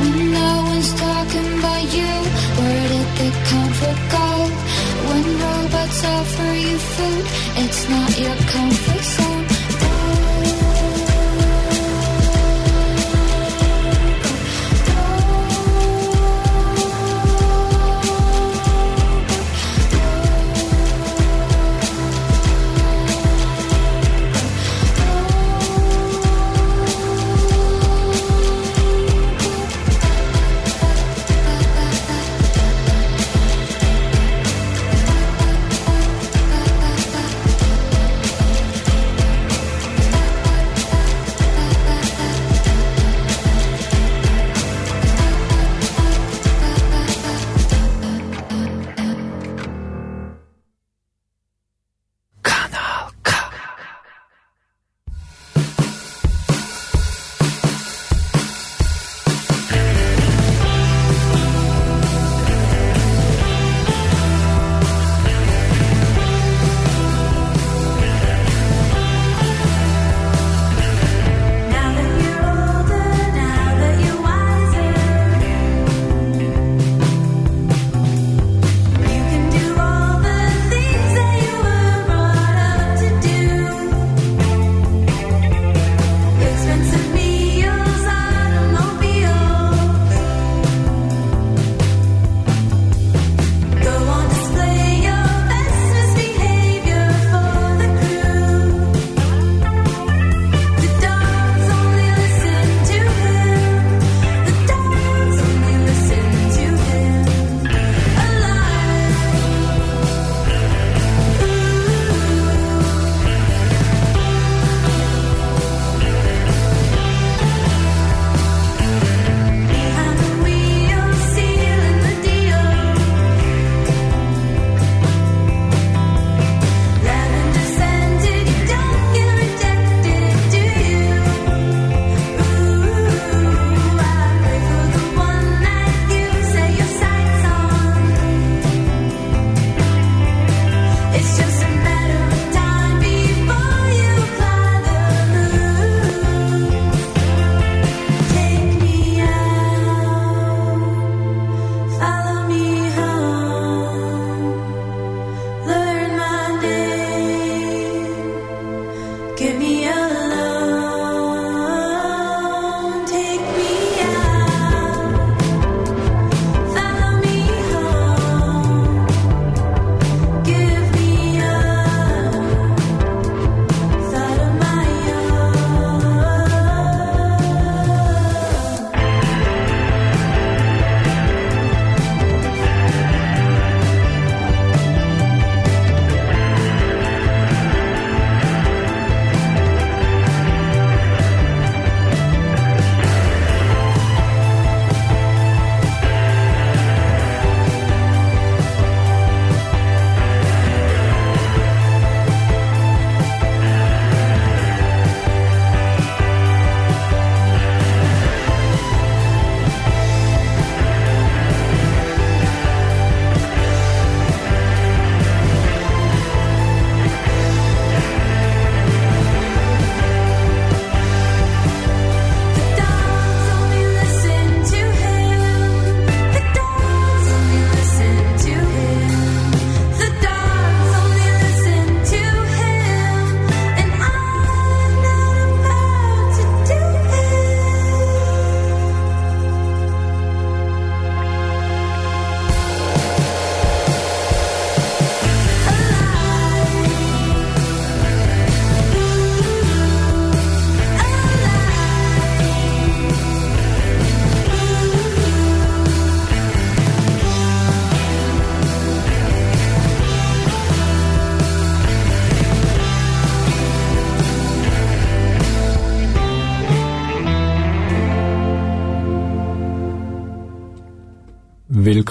When 0.00 0.32
no 0.32 0.52
one's 0.70 0.92
talking 0.94 1.48
about 1.58 1.84
you, 1.98 2.14
where 2.58 2.84
did 2.94 3.08
the 3.20 3.30
comfort 3.52 3.98
go? 4.16 4.28
When 5.08 5.24
robots 5.44 6.00
offer 6.14 6.52
you 6.66 6.78
food, 6.94 7.24
it's 7.62 7.82
not 7.90 8.10
your 8.18 8.36
comfort 8.54 9.04
zone. 9.04 9.35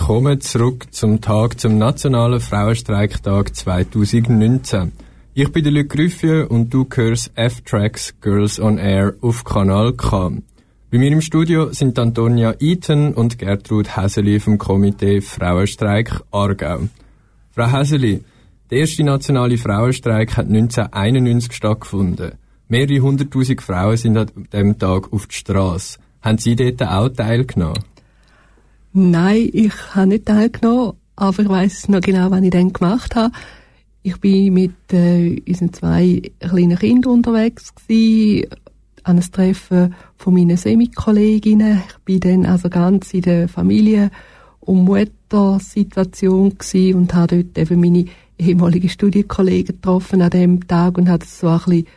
Willkommen 0.07 0.39
zurück 0.39 0.93
zum 0.93 1.19
Tag 1.19 1.59
zum 1.59 1.79
Nationalen 1.79 2.39
Frauenstreiktag 2.39 3.55
2019. 3.55 4.91
Ich 5.33 5.51
bin 5.51 5.63
der 5.63 5.73
Luc 5.73 5.89
Grüffier 5.89 6.51
und 6.51 6.71
du 6.71 6.85
hörst 6.93 7.31
F-Tracks 7.33 8.13
Girls 8.21 8.59
on 8.59 8.77
Air 8.77 9.15
auf 9.21 9.43
Kanal 9.43 9.93
K. 9.93 10.31
Bei 10.91 10.99
mir 10.99 11.11
im 11.11 11.21
Studio 11.21 11.73
sind 11.73 11.97
Antonia 11.97 12.53
Eaton 12.59 13.15
und 13.15 13.39
Gertrud 13.39 13.97
Häseli 13.97 14.39
vom 14.39 14.59
Komitee 14.59 15.21
Frauenstreik 15.21 16.21
Aargau. 16.29 16.81
Frau 17.49 17.71
Häseli, 17.71 18.23
Der 18.69 18.81
erste 18.81 19.03
nationale 19.03 19.57
Frauenstreik 19.57 20.37
hat 20.37 20.45
1991 20.45 21.51
stattgefunden. 21.51 22.33
Mehrere 22.67 22.99
hunderttausend 22.99 23.63
Frauen 23.63 23.97
sind 23.97 24.17
an 24.17 24.29
diesem 24.53 24.77
Tag 24.77 25.11
auf 25.11 25.25
die 25.25 25.35
Straße. 25.35 25.97
Haben 26.21 26.37
Sie 26.37 26.55
dort 26.55 26.83
auch 26.83 27.09
teilgenommen? 27.09 27.94
Nein, 28.97 29.49
ich 29.51 29.73
habe 29.93 30.07
nicht 30.07 30.25
teilgenommen, 30.25 30.93
aber 31.17 31.43
ich 31.43 31.49
weiß 31.49 31.89
noch 31.89 31.99
genau, 31.99 32.31
was 32.31 32.41
ich 32.41 32.49
dann 32.49 32.71
gemacht 32.71 33.13
habe. 33.13 33.33
Ich 34.03 34.17
bin 34.21 34.53
mit 34.53 34.93
äh, 34.93 35.41
unseren 35.45 35.73
zwei 35.73 36.21
kleinen 36.39 36.79
Kindern 36.79 37.11
unterwegs 37.11 37.75
gewesen, 37.75 38.47
an 39.03 39.17
einem 39.17 39.31
Treffen 39.33 39.95
von 40.15 40.33
meinen 40.33 40.55
Semikolleginnen. 40.55 41.83
Ich 41.89 41.97
bin 42.05 42.21
dann 42.21 42.45
also 42.45 42.69
ganz 42.69 43.13
in 43.13 43.23
der 43.23 43.49
Familie- 43.49 44.11
und 44.61 44.85
Muttersituation 44.85 46.57
gewesen 46.57 46.95
und 46.97 47.13
habe 47.13 47.43
dort 47.43 47.57
eben 47.57 47.81
meine 47.81 48.05
ehemaligen 48.39 48.87
Studienkollegen 48.87 49.75
getroffen 49.75 50.21
an 50.21 50.29
dem 50.29 50.65
Tag 50.69 50.97
und 50.97 51.09
habe 51.09 51.19
das 51.19 51.37
so 51.37 51.49
ein 51.49 51.57
bisschen 51.57 51.87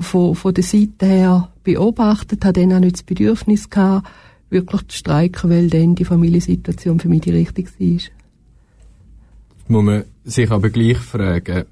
von, 0.00 0.34
von 0.34 0.54
der 0.54 0.64
Seite 0.64 1.04
her 1.04 1.52
beobachtet, 1.64 2.46
habe 2.46 2.62
dann 2.62 2.72
auch 2.72 2.80
nicht 2.80 2.94
das 2.94 3.02
Bedürfnis 3.02 3.68
gehabt, 3.68 4.08
wirklich 4.50 4.88
zu 4.88 4.98
streiken, 4.98 5.50
weil 5.50 5.68
dann 5.68 5.94
die 5.94 6.04
Familiensituation 6.04 7.00
für 7.00 7.08
mich 7.08 7.22
die 7.22 7.32
richtige 7.32 7.68
war. 7.68 8.00
Muss 9.66 9.84
man 9.84 10.04
sich 10.24 10.50
aber 10.50 10.70
gleich 10.70 10.98
fragen, 10.98 11.64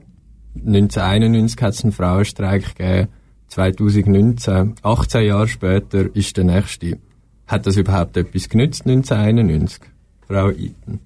1991 0.54 1.62
hat 1.62 1.74
es 1.74 1.82
einen 1.82 1.92
Frauenstreik 1.92 2.76
gegeben, 2.76 3.08
2019, 3.48 4.74
18 4.82 5.26
Jahre 5.26 5.48
später, 5.48 6.14
ist 6.16 6.36
der 6.36 6.44
nächste. 6.44 6.98
Hat 7.46 7.66
das 7.66 7.76
überhaupt 7.76 8.16
etwas 8.16 8.48
genützt, 8.48 8.86
1991? 8.86 9.80
Frau 10.26 10.48
Eiten? 10.48 11.00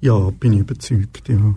Ja, 0.00 0.30
bin 0.30 0.54
ich 0.54 0.60
überzeugt, 0.60 1.28
ja. 1.28 1.54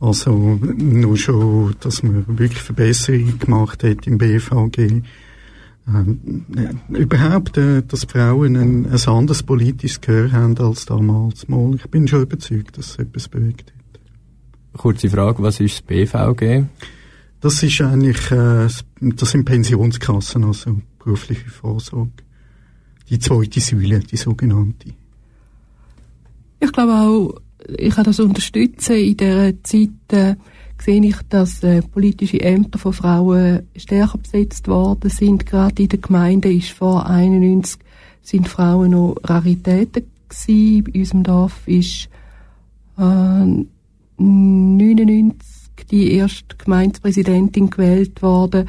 Also 0.00 0.32
nur 0.32 1.16
schon, 1.16 1.74
dass 1.80 2.02
man 2.02 2.24
wirklich 2.26 2.62
Verbesserungen 2.62 3.38
gemacht 3.38 3.82
hat 3.84 4.06
im 4.06 4.18
BVG. 4.18 5.02
Ähm, 5.88 6.44
überhaupt, 6.90 7.56
äh, 7.56 7.82
dass 7.82 8.04
Frauen 8.04 8.56
ein, 8.56 8.86
ein 8.86 9.08
anderes 9.08 9.42
politisches 9.42 10.00
Gehör 10.00 10.32
haben 10.32 10.58
als 10.58 10.84
damals 10.84 11.48
mal. 11.48 11.76
Ich 11.76 11.86
bin 11.86 12.06
schon 12.06 12.22
überzeugt, 12.22 12.76
dass 12.76 12.90
es 12.90 12.98
etwas 12.98 13.28
bewegt 13.28 13.72
hat. 13.72 14.00
Kurze 14.78 15.08
Frage, 15.08 15.42
was 15.42 15.60
ist 15.60 15.78
das 15.78 15.82
BVG? 15.82 16.64
Das 17.40 17.62
ist 17.62 17.80
eigentlich, 17.80 18.30
äh, 18.30 18.68
das 19.00 19.30
sind 19.30 19.44
Pensionskassen, 19.44 20.44
also 20.44 20.80
berufliche 20.98 21.48
Vorsorge. 21.48 22.12
Die 23.08 23.18
zweite 23.18 23.60
Säule, 23.60 24.00
die 24.00 24.16
sogenannte. 24.16 24.90
Ich 26.60 26.72
glaube 26.72 26.92
auch, 26.92 27.40
ich 27.78 27.94
kann 27.94 28.04
das 28.04 28.20
unterstützen. 28.20 28.96
In 28.96 29.16
dieser 29.16 29.62
Zeit 29.62 30.12
äh, 30.12 30.36
sehe 30.82 31.04
ich, 31.04 31.16
dass 31.28 31.62
äh, 31.62 31.82
politische 31.82 32.40
Ämter 32.40 32.78
von 32.78 32.92
Frauen 32.92 33.62
stärker 33.76 34.18
besetzt 34.18 34.68
worden 34.68 35.10
sind. 35.10 35.46
Gerade 35.46 35.82
in 35.82 35.88
der 35.88 35.98
Gemeinde 35.98 36.52
ist 36.52 36.70
vor 36.70 37.06
91 37.06 37.80
sind 38.22 38.48
Frauen 38.48 38.90
noch 38.90 39.16
Raritäten 39.24 40.04
gewesen. 40.28 40.84
Bei 40.84 40.98
unserem 40.98 41.22
Dorf 41.24 41.66
ist 41.66 42.08
äh, 42.98 43.64
99 44.18 45.36
die 45.90 46.12
erste 46.12 46.56
Gemeindepräsidentin 46.56 47.70
gewählt 47.70 48.20
worden. 48.22 48.68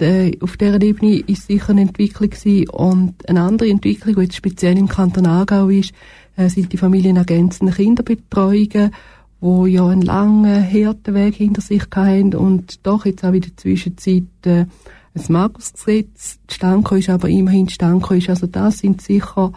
De, 0.00 0.38
auf 0.42 0.56
dieser 0.56 0.80
Ebene 0.80 1.20
ist 1.26 1.46
sicher 1.46 1.70
eine 1.70 1.82
Entwicklung 1.82 2.30
gewesen. 2.30 2.68
und 2.68 3.28
eine 3.28 3.42
andere 3.42 3.70
Entwicklung, 3.70 4.16
die 4.16 4.22
jetzt 4.22 4.36
speziell 4.36 4.78
im 4.78 4.88
Kanton 4.88 5.26
Aargau 5.26 5.68
ist, 5.68 5.92
äh, 6.36 6.48
sind 6.48 6.72
die 6.72 6.76
familienergänzenden 6.76 7.74
Kinderbetreuungen, 7.74 8.92
wo 9.40 9.66
ja 9.66 9.86
einen 9.86 10.02
langen, 10.02 10.64
harten 10.64 11.14
Weg 11.14 11.36
hinter 11.36 11.60
sich 11.60 11.84
hatten 11.94 12.34
und 12.34 12.86
doch 12.86 13.06
jetzt 13.06 13.24
auch 13.24 13.32
in 13.32 13.42
der 13.42 13.56
Zwischenzeit 13.56 14.24
äh, 14.44 14.66
ein 15.14 15.24
Markusgesetz 15.28 16.38
zustande 16.46 16.98
ist, 16.98 17.08
aber 17.08 17.28
immerhin 17.28 17.68
zustande 17.68 18.16
ist. 18.16 18.28
Also 18.28 18.46
das 18.46 18.78
sind 18.78 19.00
sicher 19.00 19.52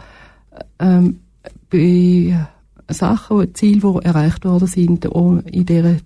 ähm, 0.79 1.19
bei 1.69 2.47
Sachen, 2.89 3.53
Ziele, 3.55 3.79
die 3.81 4.05
erreicht 4.05 4.45
worden 4.45 4.67
sind 4.67 5.05
in 5.05 5.65
dieser 5.65 5.97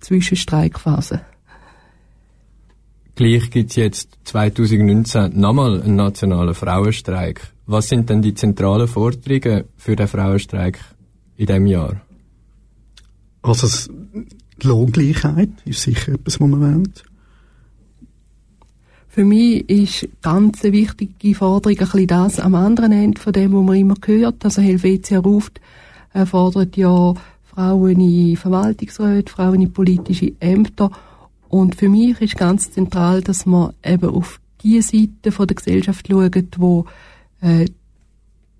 Zwischenstreikphase. 0.00 1.20
Gleich 3.14 3.50
gibt 3.50 3.70
es 3.70 3.76
jetzt 3.76 4.18
2019 4.24 5.38
nochmal 5.40 5.80
einen 5.80 5.96
nationalen 5.96 6.54
Frauenstreik. 6.54 7.40
Was 7.64 7.88
sind 7.88 8.10
denn 8.10 8.20
die 8.20 8.34
zentralen 8.34 8.86
Forderungen 8.86 9.64
für 9.76 9.96
den 9.96 10.06
Frauenstreik 10.06 10.78
in 11.36 11.46
diesem 11.46 11.66
Jahr? 11.66 12.02
Also 13.46 13.92
die 14.62 14.66
Lohngleichheit 14.66 15.50
ist 15.64 15.82
sicher 15.82 16.14
etwas, 16.14 16.40
was 16.40 16.48
man 16.48 16.62
erwähnt. 16.62 17.04
Für 19.08 19.24
mich 19.24 19.68
ist 19.70 20.08
ganz 20.20 20.62
eine 20.62 20.72
wichtige 20.72 21.34
Forderung 21.34 21.78
ein 21.78 21.84
bisschen 21.84 22.06
das 22.06 22.38
am 22.38 22.54
anderen 22.54 22.92
Ende 22.92 23.20
von 23.20 23.32
dem, 23.32 23.54
was 23.54 23.64
man 23.64 23.76
immer 23.76 23.94
hört. 24.04 24.44
Also 24.44 24.60
Helvetia 24.60 25.20
ruft, 25.20 25.60
äh, 26.12 26.26
fordert 26.26 26.76
ja 26.76 27.14
Frauen 27.44 28.00
in 28.00 28.36
Verwaltungsräten, 28.36 29.32
Frauen 29.32 29.62
in 29.62 29.72
politische 29.72 30.32
Ämter. 30.40 30.90
Und 31.48 31.76
für 31.76 31.88
mich 31.88 32.20
ist 32.20 32.36
ganz 32.36 32.72
zentral, 32.72 33.22
dass 33.22 33.46
man 33.46 33.72
eben 33.82 34.10
auf 34.10 34.40
die 34.62 34.82
Seite 34.82 35.32
von 35.32 35.46
der 35.46 35.54
Gesellschaft 35.54 36.08
schaut, 36.08 36.58
wo 36.58 36.84
äh, 37.40 37.66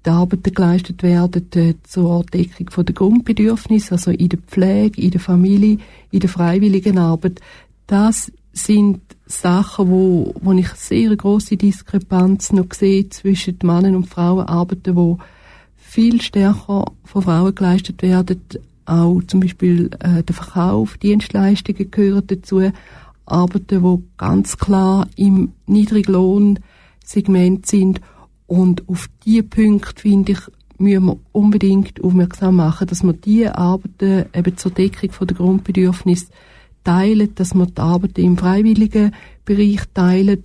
die 0.06 0.10
Arbeiten 0.10 0.54
geleistet 0.54 1.02
werden 1.02 1.48
äh, 1.54 1.74
zur 1.82 2.24
Deckung 2.24 2.84
der 2.84 2.94
Grundbedürfnisse, 2.94 3.92
also 3.92 4.12
in 4.12 4.28
der 4.28 4.38
Pflege, 4.38 5.02
in 5.02 5.10
der 5.10 5.20
Familie, 5.20 5.78
in 6.10 6.20
der 6.20 6.28
freiwilligen 6.28 6.98
Arbeit. 6.98 7.40
Das 7.86 8.30
sind 8.52 9.00
Sachen, 9.26 9.90
wo, 9.90 10.34
wo 10.40 10.52
ich 10.52 10.68
sehr 10.68 11.14
große 11.14 11.56
Diskrepanz 11.56 12.52
noch 12.52 12.72
sehe 12.72 13.08
zwischen 13.08 13.58
Männern 13.62 13.96
und 13.96 14.08
Frauenarbeiten, 14.08 14.94
wo 14.94 15.18
viel 15.76 16.22
stärker 16.22 16.84
von 17.04 17.22
Frauen 17.22 17.54
geleistet 17.54 18.02
werden. 18.02 18.40
Auch 18.84 19.20
zum 19.26 19.40
Beispiel 19.40 19.90
äh, 19.98 20.22
der 20.22 20.34
Verkauf, 20.34 20.96
Dienstleistungen 20.98 21.90
gehören 21.90 22.26
dazu. 22.28 22.70
Arbeiten, 23.24 23.82
wo 23.82 24.04
ganz 24.16 24.56
klar 24.56 25.08
im 25.16 25.52
Niedriglohnsegment 25.66 27.66
sind 27.66 28.00
und 28.46 28.88
auf 28.88 29.08
diese 29.24 29.42
Punkte, 29.42 30.00
finde 30.00 30.32
ich, 30.32 30.38
müssen 30.78 31.06
wir 31.06 31.16
unbedingt 31.32 32.02
aufmerksam 32.02 32.56
machen, 32.56 32.86
dass 32.86 33.02
wir 33.02 33.12
diese 33.12 33.56
Arbeiten 33.56 34.26
eben 34.34 34.56
zur 34.56 34.70
Deckung 34.70 35.26
der 35.26 35.36
Grundbedürfnisse 35.36 36.26
teilen, 36.84 37.34
dass 37.34 37.54
wir 37.54 37.66
die 37.66 37.80
Arbeiten 37.80 38.20
im 38.20 38.36
freiwilligen 38.36 39.12
Bereich 39.44 39.80
teilen 39.94 40.42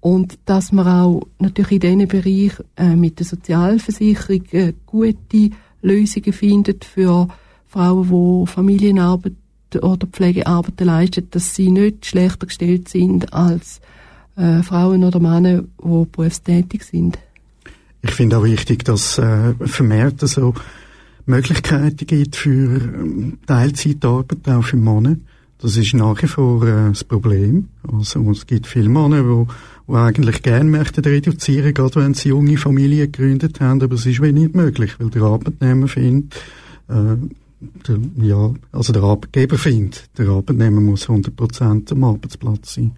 und 0.00 0.38
dass 0.44 0.72
wir 0.72 0.86
auch 0.86 1.26
natürlich 1.38 1.82
in 1.82 1.98
diesem 1.98 2.08
Bereich 2.08 2.52
äh, 2.76 2.96
mit 2.96 3.18
der 3.18 3.26
Sozialversicherung 3.26 4.44
äh, 4.52 4.72
gute 4.86 5.50
Lösungen 5.82 6.32
finden 6.32 6.80
für 6.80 7.28
Frauen, 7.66 8.44
die 8.44 8.50
Familienarbeit 8.50 9.34
oder 9.80 10.06
Pflegearbeit 10.06 10.80
leisten, 10.80 11.28
dass 11.30 11.54
sie 11.54 11.70
nicht 11.70 12.06
schlechter 12.06 12.46
gestellt 12.46 12.88
sind 12.88 13.32
als 13.32 13.80
äh, 14.36 14.62
Frauen 14.62 15.04
oder 15.04 15.20
Männer, 15.20 15.62
die 15.62 16.06
berufstätig 16.10 16.84
sind. 16.84 17.18
Ich 18.02 18.12
finde 18.12 18.38
auch 18.38 18.44
wichtig, 18.44 18.84
dass 18.84 19.18
äh, 19.18 19.54
vermehrt 19.66 20.20
so 20.20 20.54
Möglichkeiten 21.26 22.06
gibt 22.06 22.36
für 22.36 22.80
ähm, 22.80 23.38
Teilzeitarbeit 23.46 24.48
auch 24.48 24.64
für 24.64 24.76
Männer. 24.76 25.16
Das 25.58 25.76
ist 25.76 25.92
nach 25.92 26.22
wie 26.22 26.26
vor 26.26 26.66
äh, 26.66 26.88
das 26.88 27.04
Problem. 27.04 27.68
Also 27.90 28.30
es 28.30 28.46
gibt 28.46 28.66
viele 28.66 28.88
Männer, 28.88 29.22
die, 29.22 29.46
die 29.88 29.94
eigentlich 29.94 30.42
gerne 30.42 30.70
möchten 30.70 31.04
reduzieren, 31.04 31.74
gerade 31.74 31.96
wenn 31.96 32.14
sie 32.14 32.30
junge 32.30 32.56
Familien 32.56 33.12
gegründet 33.12 33.60
haben, 33.60 33.82
aber 33.82 33.94
es 33.94 34.06
ist 34.06 34.22
wenig 34.22 34.54
möglich, 34.54 34.98
weil 34.98 35.10
der 35.10 35.22
Arbeitnehmer 35.22 35.88
findet, 35.88 36.36
äh, 36.88 37.16
der, 37.86 37.98
ja, 38.24 38.54
also 38.72 38.92
der 38.94 39.02
Arbeitgeber 39.02 39.58
findet, 39.58 40.08
der 40.16 40.28
Arbeitnehmer 40.28 40.80
muss 40.80 41.08
100% 41.08 41.92
am 41.92 42.04
Arbeitsplatz 42.04 42.74
sein. 42.74 42.92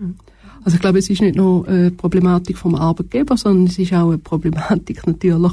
Mhm. 0.00 0.16
Also 0.64 0.76
ich 0.76 0.80
glaube, 0.80 0.98
es 0.98 1.10
ist 1.10 1.20
nicht 1.20 1.36
nur 1.36 1.66
eine 1.66 1.90
Problematik 1.90 2.56
vom 2.56 2.74
Arbeitgeber, 2.74 3.36
sondern 3.36 3.66
es 3.66 3.78
ist 3.78 3.92
auch 3.92 4.08
eine 4.08 4.18
Problematik 4.18 5.06
natürlich 5.06 5.52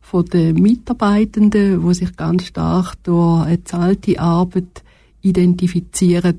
von 0.00 0.24
den 0.26 0.56
Mitarbeitenden, 0.56 1.82
wo 1.82 1.92
sich 1.92 2.16
ganz 2.16 2.46
stark 2.46 2.94
durch 3.04 3.46
eine 3.46 3.64
zahlte 3.64 4.20
Arbeit 4.20 4.82
identifizieren 5.22 6.38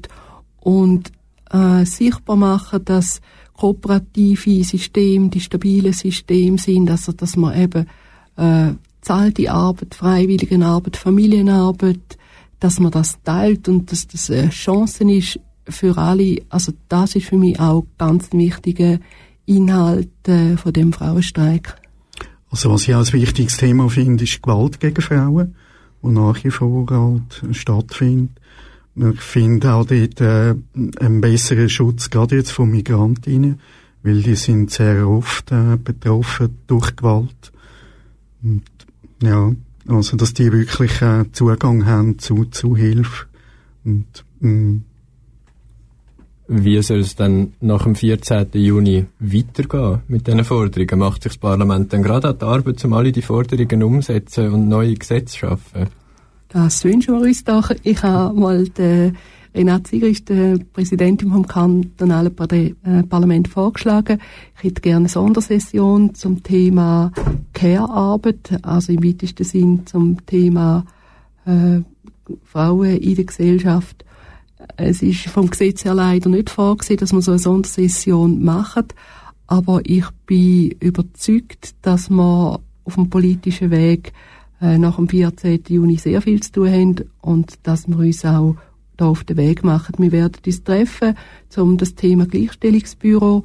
und 0.59 1.11
äh, 1.51 1.85
sichtbar 1.85 2.35
machen, 2.35 2.85
dass 2.85 3.21
kooperative 3.53 4.63
Systeme 4.63 5.29
die 5.29 5.39
stabilen 5.39 5.93
Systeme 5.93 6.57
sind, 6.57 6.89
also 6.89 7.11
dass 7.11 7.35
man 7.35 7.59
eben 7.59 7.85
äh, 8.37 8.73
zahlte 9.01 9.51
Arbeit, 9.51 9.95
freiwillige 9.95 10.63
Arbeit, 10.63 10.97
Familienarbeit, 10.97 12.17
dass 12.59 12.79
man 12.79 12.91
das 12.91 13.17
teilt 13.23 13.67
und 13.67 13.91
dass 13.91 14.07
das 14.07 14.29
eine 14.29 14.49
Chance 14.49 15.11
ist 15.11 15.39
für 15.67 15.97
alle, 15.97 16.41
also 16.49 16.73
das 16.89 17.15
ist 17.15 17.27
für 17.27 17.37
mich 17.37 17.59
auch 17.59 17.85
ganz 17.97 18.31
wichtiger 18.31 18.99
Inhalt 19.45 20.27
äh, 20.27 20.57
von 20.57 20.73
dem 20.73 20.93
Frauenstreik. 20.93 21.75
Also 22.49 22.71
was 22.71 22.87
ich 22.87 22.95
auch 22.95 23.05
ein 23.05 23.13
wichtiges 23.13 23.57
Thema 23.57 23.89
finde, 23.89 24.23
ist 24.23 24.41
Gewalt 24.41 24.79
gegen 24.79 25.01
Frauen, 25.01 25.55
die 26.03 26.07
nach 26.09 26.43
wie 26.43 26.51
vor 26.51 26.85
halt 26.89 27.55
stattfindet, 27.55 28.31
Ich 28.95 29.21
finde 29.21 29.73
auch 29.73 29.85
dort 29.85 30.19
äh, 30.19 30.55
einen 30.99 31.21
besseren 31.21 31.69
Schutz, 31.69 32.09
gerade 32.09 32.35
jetzt 32.35 32.51
von 32.51 32.69
Migrantinnen, 32.69 33.59
weil 34.03 34.21
die 34.21 34.35
sind 34.35 34.71
sehr 34.71 35.07
oft 35.07 35.51
äh, 35.51 35.77
betroffen 35.81 36.57
durch 36.67 36.95
Gewalt. 36.95 37.51
Und, 38.43 38.63
ja, 39.23 39.53
also 39.87 40.17
dass 40.17 40.33
die 40.33 40.51
wirklich 40.51 41.01
äh, 41.01 41.25
Zugang 41.31 41.85
haben 41.85 42.19
zu, 42.19 42.45
zu 42.45 42.75
Hilfe. 42.75 43.27
Und, 43.85 44.25
mh, 44.41 44.81
wie 46.53 46.81
soll 46.81 46.99
es 46.99 47.15
dann 47.15 47.53
nach 47.61 47.83
dem 47.83 47.95
14. 47.95 48.47
Juni 48.53 49.05
weitergehen 49.19 50.01
mit 50.09 50.27
diesen 50.27 50.43
Forderungen? 50.43 50.99
Macht 50.99 51.23
sich 51.23 51.31
das 51.31 51.37
Parlament 51.37 51.93
dann 51.93 52.03
gerade 52.03 52.27
an 52.27 52.37
die 52.37 52.45
Arbeit, 52.45 52.83
um 52.83 52.93
alle 52.93 53.13
die 53.13 53.21
Forderungen 53.21 53.83
umzusetzen 53.83 54.51
und 54.51 54.67
neue 54.67 54.95
Gesetze 54.95 55.27
zu 55.27 55.37
schaffen? 55.37 55.87
Das 56.49 56.83
wünschen 56.83 57.15
wir 57.15 57.21
uns 57.21 57.45
doch. 57.45 57.71
Ich 57.83 58.03
habe 58.03 58.37
mal 58.37 58.67
den 58.67 59.15
Renat 59.55 59.87
Sieger 59.87 60.07
ist 60.07 60.27
der 60.27 60.57
Präsidentin 60.73 61.31
vom 61.31 61.47
kantonalen 61.47 62.35
äh, 62.37 63.03
Parlament 63.03 63.47
vorgeschlagen. 63.47 64.19
Ich 64.57 64.63
hätte 64.63 64.81
gerne 64.81 64.97
eine 64.97 65.09
Sondersession 65.09 66.15
zum 66.15 66.43
Thema 66.43 67.11
Care-Arbeit, 67.53 68.59
also 68.61 68.91
im 68.91 69.03
weitesten 69.03 69.43
Sinn 69.45 69.85
zum 69.85 70.25
Thema 70.25 70.85
äh, 71.45 71.79
Frauen 72.43 72.97
in 72.97 73.15
der 73.15 73.25
Gesellschaft 73.25 74.05
es 74.77 75.01
ist 75.01 75.27
vom 75.27 75.49
Gesetz 75.49 75.85
her 75.85 75.93
leider 75.93 76.29
nicht 76.29 76.49
vorgesehen, 76.49 76.99
dass 76.99 77.13
man 77.13 77.21
so 77.21 77.31
eine 77.31 77.39
Sondersession 77.39 78.43
macht. 78.43 78.95
Aber 79.47 79.81
ich 79.83 80.05
bin 80.25 80.71
überzeugt, 80.79 81.75
dass 81.81 82.09
wir 82.09 82.59
auf 82.83 82.95
dem 82.95 83.09
politischen 83.09 83.71
Weg 83.71 84.13
äh, 84.61 84.77
nach 84.77 84.95
dem 84.95 85.09
14. 85.09 85.61
Juni 85.67 85.97
sehr 85.97 86.21
viel 86.21 86.41
zu 86.41 86.51
tun 86.53 86.71
haben 86.71 86.95
und 87.21 87.59
dass 87.63 87.87
wir 87.87 87.97
uns 87.97 88.23
auch 88.23 88.55
da 88.97 89.07
auf 89.07 89.23
den 89.23 89.37
Weg 89.37 89.63
machen. 89.63 89.95
Wir 89.97 90.11
werden 90.11 90.37
uns 90.45 90.63
treffen, 90.63 91.15
um 91.57 91.77
das 91.77 91.95
Thema 91.95 92.25
Gleichstellungsbüro 92.25 93.43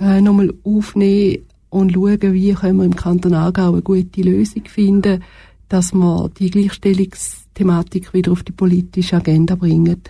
äh, 0.00 0.20
nochmal 0.20 0.54
aufnehmen 0.64 1.44
und 1.68 1.92
schauen, 1.92 2.32
wie 2.32 2.54
können 2.54 2.78
wir 2.78 2.84
im 2.84 2.96
Kanton 2.96 3.34
Aargau 3.34 3.72
eine 3.72 3.82
gute 3.82 4.22
Lösung 4.22 4.64
finden, 4.66 5.22
dass 5.68 5.92
wir 5.92 6.30
die 6.38 6.50
Gleichstellungsthematik 6.50 8.14
wieder 8.14 8.32
auf 8.32 8.42
die 8.42 8.52
politische 8.52 9.16
Agenda 9.16 9.56
bringen 9.56 10.02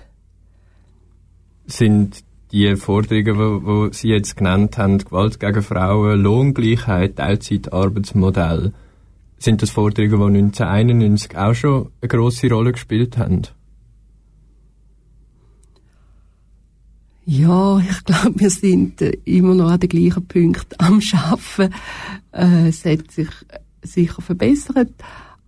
sind 1.66 2.24
die 2.52 2.76
Forderungen, 2.76 3.90
die 3.90 3.94
Sie 3.94 4.08
jetzt 4.08 4.36
genannt 4.36 4.78
haben, 4.78 4.98
Gewalt 4.98 5.40
gegen 5.40 5.62
Frauen, 5.62 6.20
Lohngleichheit, 6.20 7.16
Teilzeitarbeitsmodell, 7.16 8.72
sind 9.38 9.62
das 9.62 9.70
Forderungen, 9.70 10.32
die 10.32 10.38
1991 10.38 11.36
auch 11.36 11.54
schon 11.54 11.88
eine 12.00 12.08
grosse 12.08 12.48
Rolle 12.48 12.72
gespielt 12.72 13.18
haben? 13.18 13.42
Ja, 17.26 17.80
ich 17.80 18.04
glaube, 18.04 18.38
wir 18.38 18.50
sind 18.50 19.02
äh, 19.02 19.18
immer 19.24 19.54
noch 19.54 19.70
an 19.70 19.80
den 19.80 19.88
gleichen 19.88 20.26
Punkten 20.26 20.76
am 20.78 21.00
Schaffen. 21.00 21.74
Äh, 22.30 22.68
es 22.68 22.84
hat 22.84 23.10
sich 23.10 23.28
sicher 23.82 24.22
verbessert, 24.22 24.92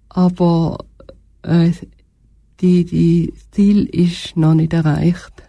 aber 0.08 0.84
äh, 1.42 1.70
die, 2.60 2.84
die 2.84 3.32
Ziel 3.52 3.84
ist 3.86 4.36
noch 4.36 4.54
nicht 4.54 4.72
erreicht 4.72 5.47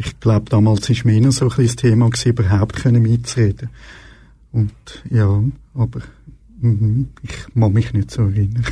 ich 0.00 0.18
glaube, 0.18 0.48
damals 0.48 0.88
war 0.88 0.96
mir 1.04 1.20
noch 1.20 1.32
so 1.32 1.50
ein 1.50 1.66
das 1.66 1.76
Thema, 1.76 2.08
gewesen, 2.08 2.30
überhaupt 2.30 2.76
können 2.76 3.02
mitzureden. 3.02 3.68
Und 4.50 4.72
ja, 5.10 5.42
aber 5.74 6.00
mh, 6.60 7.04
ich 7.22 7.54
mag 7.54 7.70
mich 7.72 7.92
nicht 7.92 8.10
so 8.10 8.22
erinnern. 8.22 8.64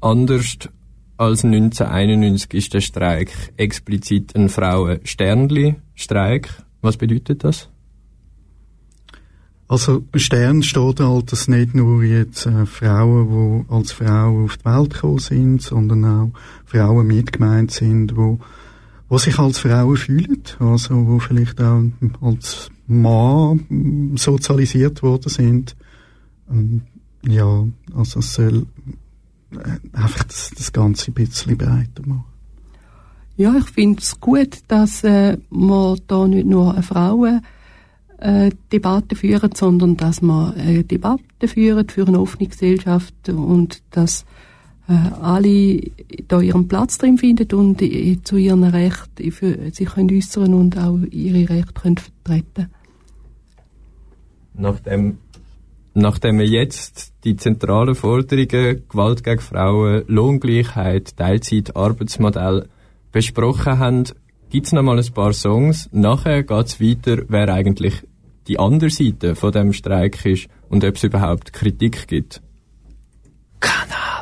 Anders 0.00 0.58
als 1.16 1.42
1991 1.44 2.54
ist 2.54 2.72
der 2.72 2.80
Streik 2.80 3.32
explizit 3.56 4.36
ein 4.36 4.48
Frauen-Sternli-Streik. 4.48 6.48
Was 6.80 6.96
bedeutet 6.96 7.42
das? 7.42 7.68
Also 9.66 10.04
Stern 10.14 10.62
steht 10.62 11.00
halt, 11.00 11.32
dass 11.32 11.48
nicht 11.48 11.74
nur 11.74 12.04
jetzt 12.04 12.46
äh, 12.46 12.64
Frauen, 12.66 13.64
die 13.66 13.72
als 13.72 13.90
Frauen 13.90 14.44
auf 14.44 14.58
die 14.58 14.66
Welt 14.66 14.94
gekommen 14.94 15.18
sind, 15.18 15.62
sondern 15.62 16.04
auch 16.04 16.30
Frauen 16.64 17.06
mitgemeint 17.06 17.70
sind, 17.70 18.10
die 18.12 18.38
wo 19.12 19.18
sich 19.18 19.38
als 19.38 19.58
Frauen 19.58 19.94
fühlen, 19.94 20.42
also 20.58 21.06
wo 21.06 21.18
vielleicht 21.18 21.60
auch 21.60 21.82
als 22.22 22.70
Mann 22.86 24.12
sozialisiert 24.16 25.02
worden 25.02 25.28
sind. 25.28 25.76
Und 26.46 26.84
ja, 27.28 27.62
also 27.94 28.20
es 28.20 28.32
soll 28.32 28.66
äh, 29.50 29.58
einfach 29.92 30.24
das, 30.24 30.52
das 30.56 30.72
Ganze 30.72 31.10
ein 31.10 31.14
bisschen 31.14 31.58
breiter 31.58 32.06
machen. 32.06 32.24
Ja, 33.36 33.54
ich 33.54 33.66
finde 33.66 34.00
es 34.00 34.18
gut, 34.18 34.60
dass 34.68 35.04
äh, 35.04 35.36
wir 35.50 35.96
da 36.06 36.26
nicht 36.26 36.46
nur 36.46 36.72
eine 36.72 36.82
Frauen 36.82 37.42
äh, 38.16 38.50
Debatte 38.72 39.14
führen, 39.14 39.50
sondern 39.54 39.98
dass 39.98 40.22
wir 40.22 40.54
eine 40.56 40.84
Debatte 40.84 41.48
führen 41.48 41.86
für 41.86 42.06
eine 42.06 42.18
offene 42.18 42.48
Gesellschaft 42.48 43.28
und 43.28 43.82
dass 43.90 44.22
äh, 44.22 44.24
alle 44.88 45.80
da 46.28 46.40
ihren 46.40 46.68
Platz 46.68 46.98
drin 46.98 47.16
finden 47.16 47.52
und 47.54 47.80
äh, 47.80 48.18
zu 48.22 48.36
ihren 48.36 48.64
Rechten 48.64 49.30
für, 49.30 49.70
sich 49.70 49.88
können 49.88 50.10
äußern 50.10 50.54
und 50.54 50.76
auch 50.76 50.98
ihre 51.10 51.48
Rechte 51.48 51.72
können 51.72 51.98
vertreten 51.98 52.68
Nachdem, 54.54 55.18
nachdem 55.94 56.38
wir 56.38 56.46
jetzt 56.46 57.14
die 57.24 57.36
zentralen 57.36 57.94
Forderungen 57.94 58.82
Gewalt 58.88 59.24
gegen 59.24 59.40
Frauen, 59.40 60.04
Lohngleichheit, 60.08 61.16
Teilzeit, 61.16 61.74
Arbeitsmodell 61.74 62.68
besprochen 63.12 63.78
haben, 63.78 64.04
gibt 64.50 64.66
es 64.66 64.72
noch 64.72 64.82
mal 64.82 64.98
ein 64.98 65.12
paar 65.14 65.32
Songs. 65.32 65.88
Nachher 65.92 66.42
geht 66.42 66.66
es 66.66 66.80
weiter, 66.80 67.22
wer 67.28 67.48
eigentlich 67.48 68.02
die 68.46 68.58
andere 68.58 68.90
Seite 68.90 69.34
von 69.34 69.52
dem 69.52 69.72
Streik 69.72 70.24
ist 70.26 70.48
und 70.68 70.84
ob 70.84 70.96
es 70.96 71.04
überhaupt 71.04 71.52
Kritik 71.52 72.08
gibt. 72.08 72.42
Kanal. 73.60 74.21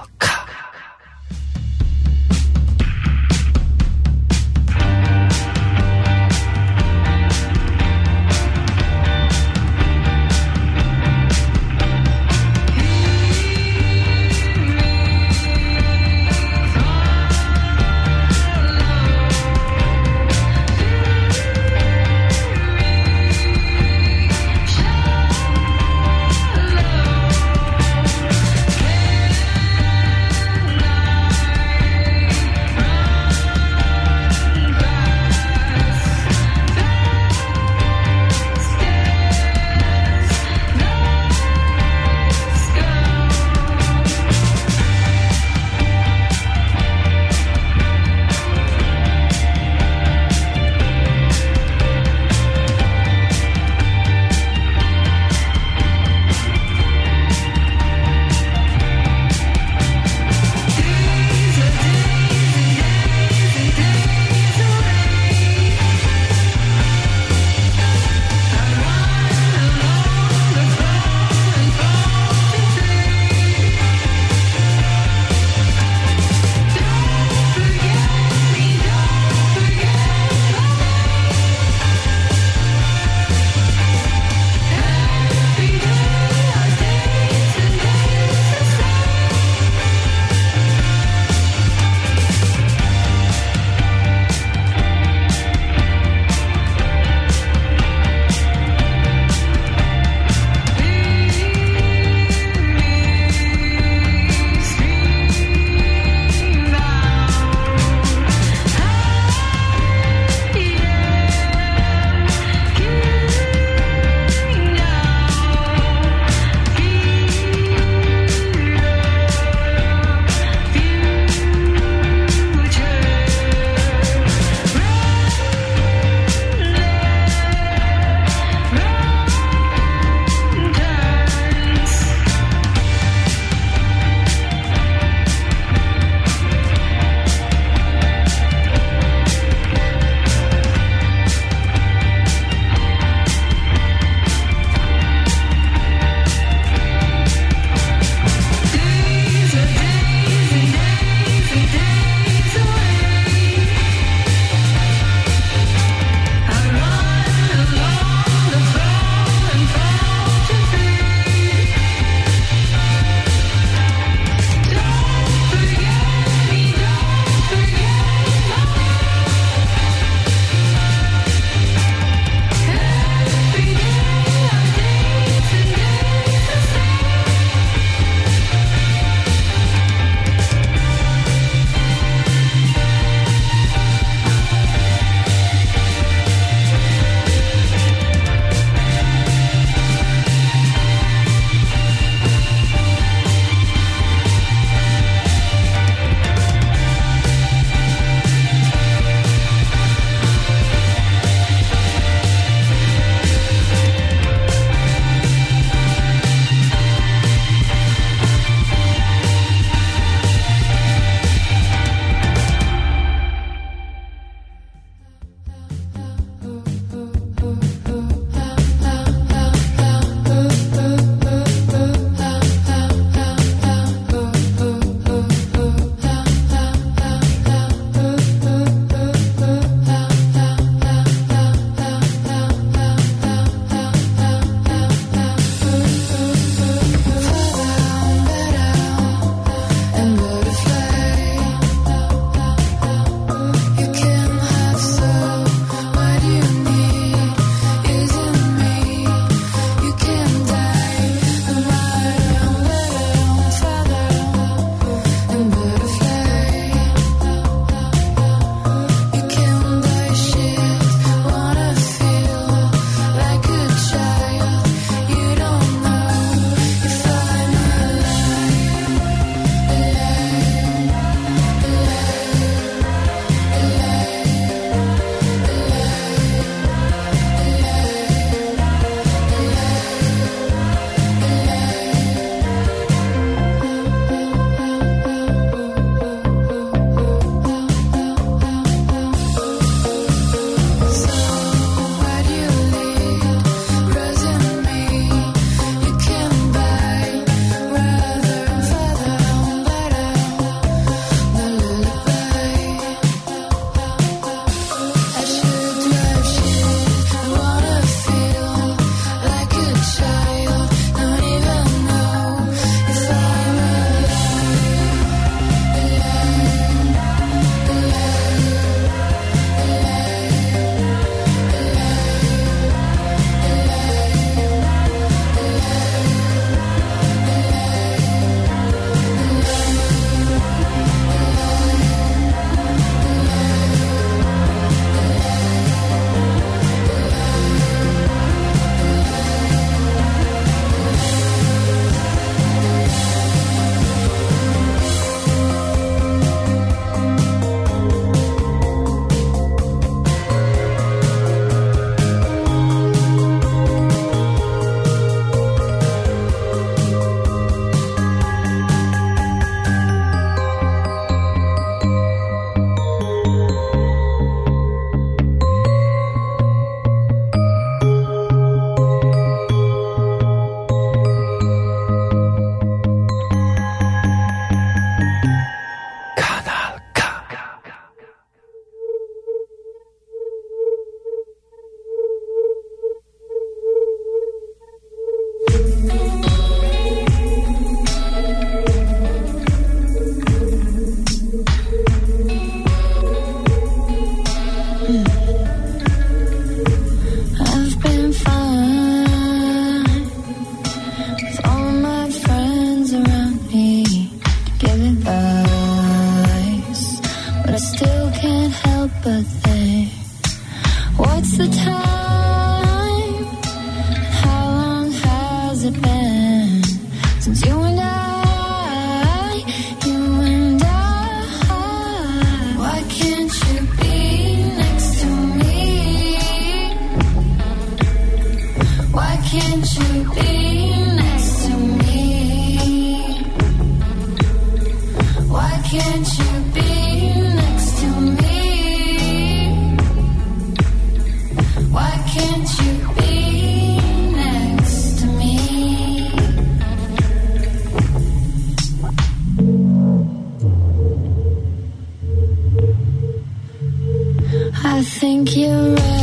I 454.81 454.83
think 454.83 455.37
you're 455.37 455.75
right. 455.75 456.00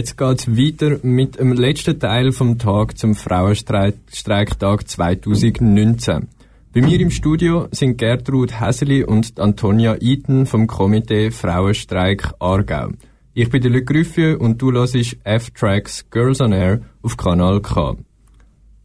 Jetzt 0.00 0.16
geht's 0.16 0.48
weiter 0.48 0.98
mit 1.02 1.38
dem 1.38 1.52
letzten 1.52 2.00
Teil 2.00 2.32
vom 2.32 2.56
Tag 2.56 2.96
zum 2.96 3.14
Frauenstreiktag 3.14 4.88
2019. 4.88 6.26
Bei 6.72 6.80
mir 6.80 6.98
im 7.00 7.10
Studio 7.10 7.68
sind 7.70 7.98
Gertrud 7.98 8.62
Häseli 8.62 9.04
und 9.04 9.38
Antonia 9.38 10.00
Eaton 10.00 10.46
vom 10.46 10.66
Komitee 10.66 11.30
Frauenstreik 11.30 12.32
Aargau. 12.38 12.92
Ich 13.34 13.50
bin 13.50 13.62
Luc 13.62 13.84
Grüffier 13.84 14.40
und 14.40 14.62
du 14.62 14.72
hörst 14.72 14.96
F-Tracks 15.22 16.08
Girls 16.08 16.40
on 16.40 16.52
Air 16.52 16.80
auf 17.02 17.18
Kanal 17.18 17.60
K. 17.60 17.98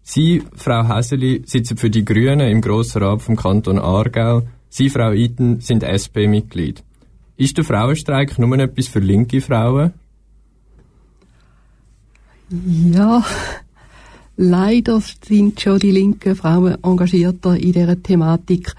Sie, 0.02 0.44
Frau 0.54 0.86
Häseli, 0.86 1.44
sitzen 1.46 1.78
für 1.78 1.90
die 1.90 2.04
Grünen 2.04 2.42
im 2.42 2.60
Grossen 2.60 3.02
Rat 3.02 3.22
vom 3.22 3.38
Kanton 3.38 3.80
Aargau. 3.80 4.42
Sie, 4.68 4.90
Frau 4.90 5.14
Eaton, 5.14 5.62
sind 5.62 5.82
SP-Mitglied. 5.88 6.84
Ist 7.38 7.56
der 7.56 7.64
Frauenstreik 7.64 8.38
nur 8.38 8.60
etwas 8.60 8.90
für 8.90 9.00
linke 9.00 9.40
Frauen? 9.40 9.94
Ja, 12.50 13.26
leider 14.38 15.02
sind 15.02 15.60
schon 15.60 15.80
die 15.80 15.92
linken 15.92 16.36
Frauen 16.36 16.78
engagierter 16.84 17.56
in 17.56 17.74
dieser 17.74 18.02
Thematik. 18.02 18.74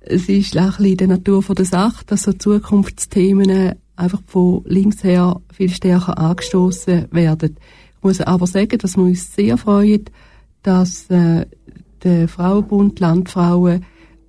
Es 0.00 0.28
ist 0.28 0.56
ein 0.56 0.66
bisschen 0.66 0.84
in 0.84 0.96
der 0.98 1.08
Natur 1.08 1.42
der 1.42 1.64
Sache, 1.64 2.04
dass 2.06 2.22
so 2.22 2.32
Zukunftsthemen 2.32 3.74
einfach 3.96 4.22
von 4.26 4.62
links 4.66 5.02
her 5.02 5.40
viel 5.52 5.70
stärker 5.70 6.18
angestoßen 6.18 7.06
werden. 7.10 7.56
Ich 7.96 8.02
muss 8.02 8.20
aber 8.20 8.46
sagen, 8.46 8.78
dass 8.78 8.96
wir 8.96 9.04
uns 9.04 9.34
sehr 9.34 9.56
freuen, 9.56 10.04
dass 10.62 11.10
äh, 11.10 11.46
der 12.02 12.28
Frauenbund 12.28 13.00
Landfrauen 13.00 13.84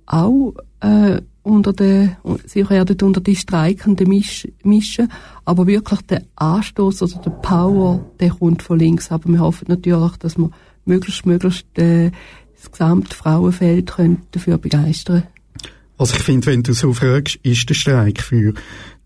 auch 0.06 0.54
äh, 0.80 1.20
unter 1.48 1.72
den, 1.72 2.16
sie 2.46 2.68
werden 2.68 2.96
unter 3.02 3.20
die 3.20 3.36
Streikenden 3.36 4.08
misch, 4.08 4.46
mischen, 4.62 5.10
aber 5.44 5.66
wirklich 5.66 6.00
der 6.02 6.22
Anstoß 6.36 7.02
oder 7.02 7.22
der 7.22 7.30
Power, 7.30 8.04
der 8.20 8.30
kommt 8.30 8.62
von 8.62 8.78
links. 8.78 9.10
Aber 9.10 9.28
wir 9.28 9.40
hoffen 9.40 9.66
natürlich, 9.68 10.16
dass 10.18 10.38
wir 10.38 10.50
möglichst, 10.84 11.26
möglichst 11.26 11.78
äh, 11.78 12.10
das 12.56 12.70
gesamte 12.70 13.14
Frauenfeld 13.14 13.92
dafür 14.32 14.58
begeistern 14.58 15.24
Also 15.96 16.16
ich 16.16 16.22
finde, 16.22 16.46
wenn 16.46 16.62
du 16.62 16.72
so 16.72 16.92
fragst, 16.92 17.36
ist 17.42 17.68
der 17.68 17.74
Streik 17.74 18.22
für 18.22 18.54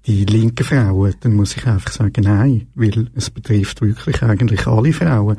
die 0.06 0.24
linken 0.24 0.64
Frauen, 0.64 1.14
dann 1.20 1.34
muss 1.34 1.56
ich 1.56 1.66
einfach 1.66 1.92
sagen, 1.92 2.24
nein, 2.24 2.66
weil 2.74 3.08
es 3.14 3.30
betrifft 3.30 3.82
wirklich 3.82 4.22
eigentlich 4.22 4.66
alle 4.66 4.92
Frauen. 4.92 5.36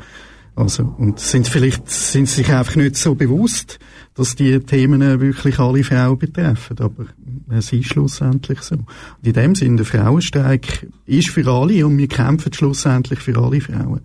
Also, 0.56 0.94
und 0.98 1.18
sind 1.18 1.48
vielleicht, 1.48 1.90
sind 1.90 2.28
sie 2.28 2.42
sich 2.42 2.52
einfach 2.52 2.76
nicht 2.76 2.96
so 2.96 3.16
bewusst, 3.16 3.80
dass 4.14 4.36
die 4.36 4.60
Themen 4.60 5.00
wirklich 5.20 5.58
alle 5.58 5.82
Frauen 5.82 6.18
betreffen. 6.18 6.76
Aber 6.78 7.06
es 7.50 7.72
ist 7.72 7.86
schlussendlich 7.86 8.60
so. 8.60 8.76
Und 8.76 8.86
in 9.24 9.32
dem 9.32 9.54
Sinne, 9.56 9.76
der 9.76 9.86
Frauenstreik 9.86 10.86
ist 11.06 11.30
für 11.30 11.46
alle 11.50 11.84
und 11.84 11.98
wir 11.98 12.06
kämpfen 12.06 12.52
schlussendlich 12.52 13.18
für 13.18 13.36
alle 13.36 13.60
Frauen. 13.60 14.00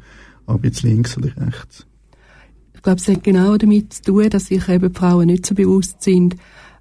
Ob 0.47 0.65
jetzt 0.65 0.81
links 0.81 1.15
oder 1.17 1.27
rechts. 1.37 1.85
Ich 2.73 2.81
glaube, 2.81 2.99
es 2.99 3.07
hat 3.07 3.23
genau 3.23 3.57
damit 3.57 3.93
zu 3.93 4.01
tun, 4.03 4.29
dass 4.29 4.47
sich 4.47 4.67
eben 4.69 4.93
Frauen 4.93 5.27
nicht 5.27 5.45
so 5.45 5.53
bewusst 5.53 6.01
sind, 6.01 6.35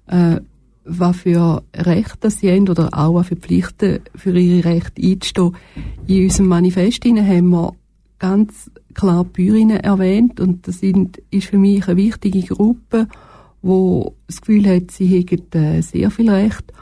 äh, 0.07 0.39
was 0.85 1.17
für 1.17 1.61
Rechte 1.75 2.31
sie 2.31 2.49
haben 2.49 2.67
oder 2.67 2.89
auch 2.93 3.15
was 3.15 3.27
für 3.27 3.35
Pflichten 3.35 3.99
für 4.15 4.31
ihre 4.35 4.67
Rechte 4.67 5.01
einzustehen. 5.01 5.55
In 6.07 6.23
unserem 6.23 6.47
Manifest 6.47 7.05
haben 7.05 7.49
wir 7.49 7.75
ganz 8.17 8.71
klar 8.93 9.25
die 9.25 9.43
Bäuerinnen 9.43 9.79
erwähnt 9.79 10.39
und 10.39 10.67
das 10.67 10.79
sind, 10.79 11.21
ist 11.31 11.47
für 11.47 11.57
mich 11.57 11.87
eine 11.87 11.97
wichtige 11.97 12.41
Gruppe, 12.41 13.07
wo 13.61 14.15
das 14.27 14.41
Gefühl 14.41 14.67
hat, 14.67 14.91
sie 14.91 15.07
hätten 15.07 15.63
äh, 15.63 15.81
sehr 15.81 16.11
viel 16.11 16.29
Recht 16.29 16.73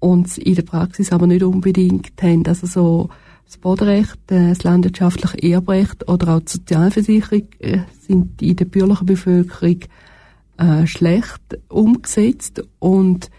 und 0.00 0.36
in 0.38 0.54
der 0.54 0.62
Praxis 0.62 1.12
aber 1.12 1.26
nicht 1.26 1.42
unbedingt 1.42 2.22
haben. 2.22 2.46
Also 2.46 2.66
so 2.66 3.08
das 3.46 3.56
Bodenrecht, 3.56 4.30
äh, 4.30 4.50
das 4.50 4.62
landwirtschaftliche 4.62 5.42
Erbrecht 5.42 6.08
oder 6.08 6.36
auch 6.36 6.40
die 6.40 6.52
Sozialversicherung 6.52 7.48
äh, 7.58 7.78
sind 8.00 8.40
in 8.42 8.56
der 8.56 8.64
bürgerlichen 8.66 9.06
Bevölkerung 9.06 9.78
äh, 10.58 10.86
schlecht 10.86 11.58
umgesetzt 11.68 12.62
und 12.78 13.30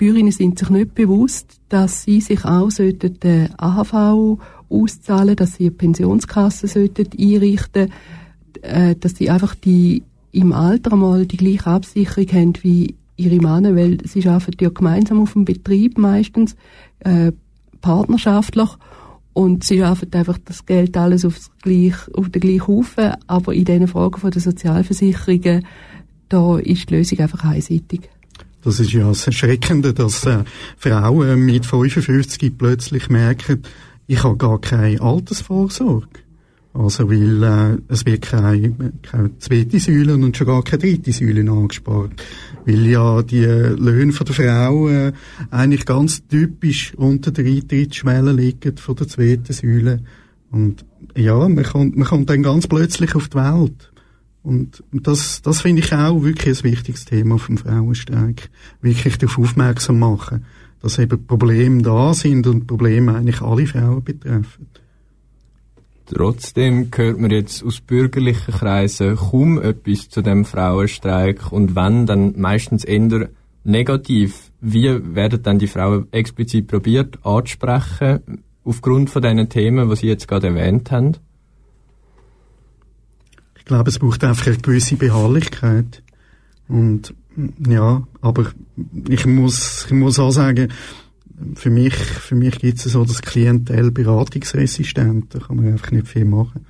die 0.00 0.06
Bäuerinnen 0.06 0.32
sind 0.32 0.58
sich 0.58 0.70
nicht 0.70 0.94
bewusst, 0.94 1.60
dass 1.68 2.02
sie 2.02 2.20
sich 2.20 2.44
auch 2.44 2.70
sollten, 2.70 3.16
äh, 3.22 3.48
AHV 3.56 4.38
auszahlen, 4.68 5.36
dass 5.36 5.54
sie 5.54 5.64
eine 5.64 5.72
Pensionskasse 5.72 6.66
sollten 6.66 7.08
einrichten, 7.18 7.90
äh, 8.62 8.94
dass 8.96 9.16
sie 9.16 9.30
einfach 9.30 9.54
die 9.54 10.02
im 10.32 10.52
Alter 10.52 10.96
mal 10.96 11.26
die 11.26 11.36
gleiche 11.36 11.66
Absicherung 11.66 12.28
haben 12.32 12.52
wie 12.62 12.96
ihre 13.16 13.36
Männer, 13.36 13.76
weil 13.76 13.98
sie 14.04 14.26
arbeiten 14.28 14.64
ja 14.64 14.70
gemeinsam 14.70 15.20
auf 15.20 15.34
dem 15.34 15.44
Betrieb 15.44 15.98
meistens, 15.98 16.56
äh, 17.00 17.32
partnerschaftlich 17.80 18.68
und 19.32 19.64
sie 19.64 19.82
arbeiten 19.82 20.16
einfach 20.16 20.38
das 20.44 20.64
Geld 20.66 20.96
alles 20.96 21.24
aufs 21.24 21.50
gleich, 21.62 21.94
auf 22.14 22.30
den 22.30 22.40
gleichen 22.40 22.66
Haufen, 22.66 23.12
aber 23.26 23.52
in 23.52 23.64
diesen 23.64 23.88
Fragen 23.88 24.18
von 24.18 24.30
der 24.30 24.40
Sozialversicherungen, 24.40 25.66
da 26.28 26.58
ist 26.58 26.90
die 26.90 26.94
Lösung 26.94 27.18
einfach 27.20 27.44
einseitig. 27.44 28.08
Das 28.62 28.80
ist 28.80 28.92
ja 28.92 29.06
das 29.08 29.26
Erschreckende, 29.26 29.92
dass 29.92 30.24
äh, 30.24 30.44
Frauen 30.78 31.44
mit 31.44 31.66
55 31.66 32.56
plötzlich 32.56 33.10
merken, 33.10 33.62
ich 34.06 34.22
habe 34.22 34.36
gar 34.36 34.60
keine 34.60 35.00
Altersvorsorge. 35.00 36.24
Also, 36.74 37.08
weil 37.08 37.42
äh, 37.44 37.78
es 37.86 38.04
wird 38.04 38.22
keine, 38.22 38.72
keine 39.02 39.38
zweite 39.38 39.78
Säule 39.78 40.14
und 40.14 40.36
schon 40.36 40.48
gar 40.48 40.64
keine 40.64 40.82
dritte 40.82 41.12
Säule 41.12 41.48
angespart. 41.48 42.10
Weil 42.66 42.86
ja 42.86 43.22
die 43.22 43.44
Löhne 43.44 44.12
von 44.12 44.26
der 44.26 44.34
Frau 44.34 44.88
äh, 44.88 45.12
eigentlich 45.52 45.86
ganz 45.86 46.26
typisch 46.26 46.92
unter 46.96 47.30
der 47.30 47.44
Eintrittsschwelle 47.44 48.32
liegen 48.32 48.76
von 48.76 48.96
der 48.96 49.06
zweiten 49.06 49.52
Säule. 49.52 50.00
Und 50.50 50.84
ja, 51.14 51.48
man 51.48 51.64
kommt, 51.64 51.96
man 51.96 52.08
kommt 52.08 52.28
dann 52.28 52.42
ganz 52.42 52.66
plötzlich 52.66 53.14
auf 53.14 53.28
die 53.28 53.36
Welt. 53.36 53.92
Und 54.42 54.82
das, 54.92 55.42
das 55.42 55.62
finde 55.62 55.80
ich 55.80 55.92
auch 55.92 56.24
wirklich 56.24 56.58
ein 56.58 56.70
wichtiges 56.72 57.04
Thema 57.04 57.38
vom 57.38 57.56
Frauenstreik. 57.56 58.50
Wirklich 58.82 59.16
darauf 59.16 59.38
aufmerksam 59.38 60.00
machen, 60.00 60.44
dass 60.84 60.98
eben 60.98 61.26
Probleme 61.26 61.80
da 61.80 62.12
sind 62.12 62.46
und 62.46 62.66
Probleme 62.66 63.16
eigentlich 63.16 63.40
alle 63.40 63.66
Frauen 63.66 64.04
betreffen. 64.04 64.66
Trotzdem 66.04 66.90
hört 66.94 67.18
man 67.18 67.30
jetzt 67.30 67.64
aus 67.64 67.80
bürgerlichen 67.80 68.52
Kreisen 68.52 69.16
kaum 69.16 69.58
etwas 69.62 70.10
zu 70.10 70.20
dem 70.20 70.44
Frauenstreik 70.44 71.50
und 71.50 71.74
wenn, 71.74 72.04
dann 72.04 72.38
meistens 72.38 72.84
eher 72.84 73.30
negativ. 73.64 74.52
Wie 74.60 75.14
werden 75.14 75.42
dann 75.42 75.58
die 75.58 75.68
Frauen 75.68 76.06
explizit 76.10 76.66
probiert 76.66 77.18
anzusprechen, 77.24 78.42
aufgrund 78.62 79.08
von 79.08 79.22
diesen 79.22 79.48
Themen, 79.48 79.88
die 79.88 79.96
Sie 79.96 80.06
jetzt 80.08 80.28
gerade 80.28 80.48
erwähnt 80.48 80.90
haben? 80.90 81.16
Ich 83.56 83.64
glaube, 83.64 83.88
es 83.88 83.98
braucht 83.98 84.22
einfach 84.22 84.48
eine 84.48 84.58
gewisse 84.58 84.96
Beharrlichkeit. 84.96 86.02
Und 86.68 87.14
ja, 87.66 88.06
aber 88.20 88.52
ich 89.08 89.26
muss, 89.26 89.86
ich 89.86 89.92
muss 89.92 90.18
auch 90.18 90.30
sagen, 90.30 90.68
für 91.54 91.70
mich, 91.70 91.94
für 91.94 92.34
mich 92.34 92.58
gibt 92.58 92.78
es 92.78 92.84
so 92.84 93.04
das 93.04 93.22
Klientel 93.22 93.90
beratungsresistent. 93.90 95.34
Da 95.34 95.40
kann 95.40 95.56
man 95.56 95.68
einfach 95.68 95.90
nicht 95.90 96.08
viel 96.08 96.24
machen. 96.24 96.66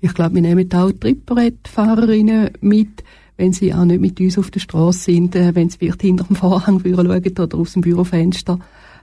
Ich 0.00 0.14
glaube, 0.14 0.36
wir 0.36 0.42
nehmen 0.42 0.72
auch 0.72 0.92
Trittbrettfahrerinnen 0.92 2.50
mit, 2.60 3.02
wenn 3.36 3.52
sie 3.52 3.74
auch 3.74 3.84
nicht 3.84 4.00
mit 4.00 4.20
uns 4.20 4.38
auf 4.38 4.50
der 4.50 4.60
Straße 4.60 5.12
sind, 5.12 5.34
äh, 5.34 5.54
wenn 5.54 5.70
sie 5.70 5.78
vielleicht 5.78 6.02
hinter 6.02 6.24
dem 6.24 6.36
Vorhang 6.36 6.80
schauen 6.80 7.06
oder 7.06 7.56
aus 7.56 7.72
dem 7.72 7.82
Bürofenster. 7.82 8.58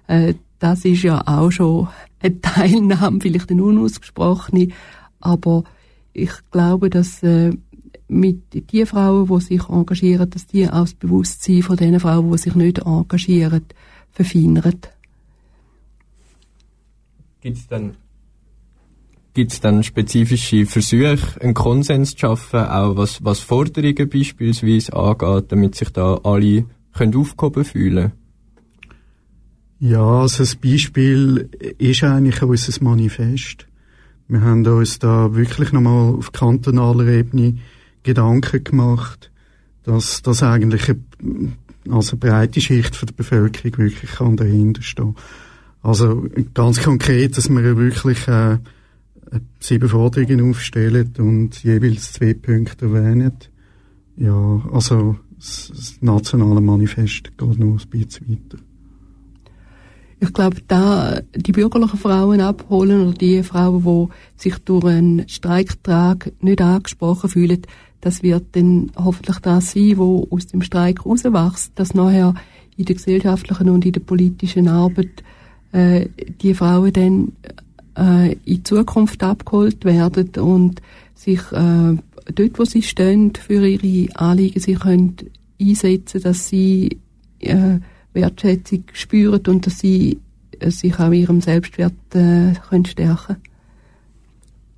Äh, 0.07 0.35
das 0.59 0.85
ist 0.85 1.03
ja 1.03 1.21
auch 1.25 1.51
schon 1.51 1.87
eine 2.21 2.39
Teilnahme, 2.41 3.19
vielleicht 3.21 3.51
eine 3.51 3.63
unausgesprochene, 3.63 4.69
aber 5.19 5.63
ich 6.13 6.31
glaube, 6.49 6.89
dass 6.89 7.21
äh, 7.23 7.51
mit 8.07 8.71
die 8.71 8.85
Frauen, 8.85 9.27
die 9.27 9.43
sich 9.43 9.69
engagieren, 9.69 10.29
dass 10.29 10.45
die 10.47 10.67
auch 10.67 10.81
das 10.81 10.93
Bewusstsein 10.93 11.63
von 11.63 11.77
den 11.77 11.99
Frauen, 11.99 12.31
die 12.31 12.37
sich 12.37 12.55
nicht 12.55 12.79
engagieren, 12.79 13.65
verfeinert. 14.11 14.89
Gibt 17.41 17.57
es 17.57 17.67
dann, 17.67 17.95
gibt's 19.33 19.59
dann 19.59 19.83
spezifische 19.83 20.65
Versuche, 20.65 21.39
einen 21.41 21.53
Konsens 21.53 22.11
zu 22.11 22.19
schaffen, 22.19 22.59
auch 22.61 22.95
was, 22.95 23.23
was 23.23 23.39
Forderungen 23.39 24.09
beispielsweise 24.09 24.93
angeht, 24.93 25.51
damit 25.51 25.75
sich 25.75 25.89
da 25.89 26.15
alle 26.23 26.65
können 26.93 27.15
aufgehoben 27.15 27.65
fühlen 27.65 28.13
Ja, 29.79 30.21
also 30.21 30.39
das 30.39 30.55
Beispiel 30.55 31.49
ist 31.77 32.03
eigentlich 32.03 32.41
unser 32.41 32.83
Manifest. 32.83 33.67
Wir 34.27 34.41
haben 34.41 34.65
uns 34.65 34.97
da 34.97 35.35
wirklich 35.35 35.71
nochmal 35.71 36.15
auf 36.15 36.31
kantonaler 36.31 37.05
Ebene 37.07 37.59
Gedanken 38.05 38.63
gemacht, 38.63 39.31
dass 39.83 40.21
das 40.21 40.43
eigentlich 40.43 40.89
eine 40.89 41.53
also 41.89 42.17
breite 42.17 42.61
Schicht 42.61 42.95
von 42.95 43.07
der 43.07 43.13
Bevölkerung 43.13 43.77
wirklich 43.77 44.11
kann 44.11 44.37
dahinter 44.37 44.81
stehen. 44.81 45.15
Also 45.81 46.25
ganz 46.53 46.81
konkret, 46.81 47.37
dass 47.37 47.49
wir 47.49 47.77
wirklich 47.77 48.27
äh, 48.27 48.57
sieben 49.59 49.89
Forderungen 49.89 50.49
aufstellen 50.49 51.13
und 51.19 51.63
jeweils 51.63 52.13
zwei 52.13 52.33
Punkte 52.33 52.85
erwähnen. 52.85 53.33
Ja, 54.17 54.61
also 54.71 55.17
das, 55.35 55.71
das 55.75 55.97
nationale 56.01 56.61
Manifest 56.61 57.37
geht 57.37 57.59
noch 57.59 57.83
ein 57.83 57.89
bisschen 57.89 58.29
weiter. 58.29 58.63
Ich 60.19 60.33
glaube, 60.33 60.57
da 60.67 61.19
die 61.35 61.51
bürgerlichen 61.51 61.99
Frauen 61.99 62.39
abholen 62.41 63.01
oder 63.01 63.17
die 63.17 63.43
Frauen, 63.43 63.83
die 63.83 64.41
sich 64.41 64.57
durch 64.59 64.85
einen 64.85 65.27
Streiktrag 65.27 66.31
nicht 66.39 66.61
angesprochen 66.61 67.29
fühlen, 67.29 67.61
das 68.05 68.21
wird 68.21 68.55
dann 68.55 68.91
hoffentlich 68.95 69.39
das 69.39 69.71
sein, 69.71 69.97
wo 69.97 70.27
aus 70.29 70.45
dem 70.45 70.61
Streik 70.61 71.07
rauswächst, 71.07 71.71
dass 71.73 71.95
nachher 71.95 72.35
in 72.77 72.85
der 72.85 72.95
gesellschaftlichen 72.95 73.67
und 73.67 73.83
in 73.83 73.93
der 73.93 74.01
politischen 74.01 74.67
Arbeit 74.67 75.23
äh, 75.71 76.07
die 76.39 76.53
Frauen 76.53 76.93
dann 76.93 77.31
äh, 77.97 78.33
in 78.45 78.63
Zukunft 78.63 79.23
abgeholt 79.23 79.85
werden 79.85 80.29
und 80.39 80.83
sich 81.15 81.39
äh, 81.51 81.97
dort, 82.35 82.59
wo 82.59 82.65
sie 82.65 82.83
stehen, 82.83 83.33
für 83.33 83.65
ihre 83.65 84.15
Anliegen 84.15 84.59
sich 84.59 84.79
können 84.79 85.15
einsetzen, 85.59 86.21
dass 86.21 86.47
sie 86.47 86.99
äh, 87.39 87.79
Wertschätzung 88.13 88.83
spüren 88.93 89.41
und 89.47 89.65
dass 89.65 89.79
sie 89.79 90.19
äh, 90.59 90.69
sich 90.69 90.99
auch 90.99 91.11
ihrem 91.11 91.41
Selbstwert 91.41 91.93
äh, 92.13 92.53
können 92.69 92.85
stärken 92.85 93.37
können. 93.41 93.54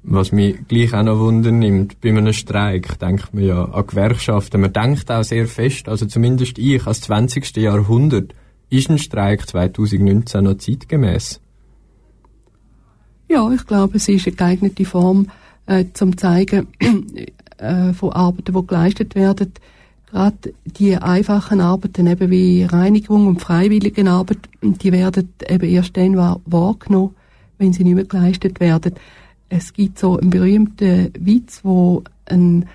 Was 0.10 0.32
mich 0.32 0.56
gleich 0.70 0.94
auch 0.94 1.04
noch 1.04 1.20
Wunder 1.20 1.52
nimmt, 1.52 2.00
bei 2.00 2.10
einem 2.10 2.32
Streik 2.32 2.98
denkt 2.98 3.34
man 3.34 3.44
ja 3.44 3.66
an 3.66 3.86
Gewerkschaften. 3.86 4.62
Man 4.62 4.72
denkt 4.72 5.12
auch 5.12 5.26
sehr 5.26 5.48
fest, 5.48 5.90
also 5.90 6.06
zumindest 6.06 6.58
ich, 6.58 6.88
als 6.88 7.02
20. 7.02 7.58
Jahrhundert, 7.58 8.34
ist 8.70 8.90
ein 8.90 9.00
Streik 9.00 9.46
2019 9.46 10.46
noch 10.46 10.58
zeitgemäß? 10.60 11.42
Ja, 13.28 13.52
ich 13.52 13.66
glaube, 13.66 13.98
es 13.98 14.08
ist 14.08 14.28
eine 14.28 14.38
geeignete 14.38 14.86
Form, 14.86 15.28
äh, 15.66 15.84
zum 15.92 16.18
zeigen 16.18 16.68
äh, 17.58 17.92
von 17.92 18.14
Arbeiten, 18.14 18.54
die 18.54 18.66
geleistet 18.66 19.14
werden. 19.14 19.52
Gerade 20.10 20.54
die 20.64 20.96
einfachen 20.96 21.60
Arbeiten, 21.60 22.08
eben 22.08 22.32
wie 22.32 22.64
Reinigung 22.64 23.28
und 23.28 23.42
Freiwilligenarbeit, 23.42 24.40
die 24.62 24.94
werden 24.94 25.34
eben 25.50 25.70
erst 25.70 25.98
dann 25.98 26.16
wahrgenommen, 26.16 27.14
wenn 27.58 27.74
sie 27.74 27.84
nicht 27.84 27.96
mehr 27.96 28.06
geleistet 28.06 28.62
werden 28.62 28.94
es 29.50 29.74
gibt 29.74 30.00
so 30.00 30.18
einen 30.18 30.30
berühmten 30.30 31.12
Witz, 31.20 31.62
wo 31.64 32.04
ein, 32.26 32.68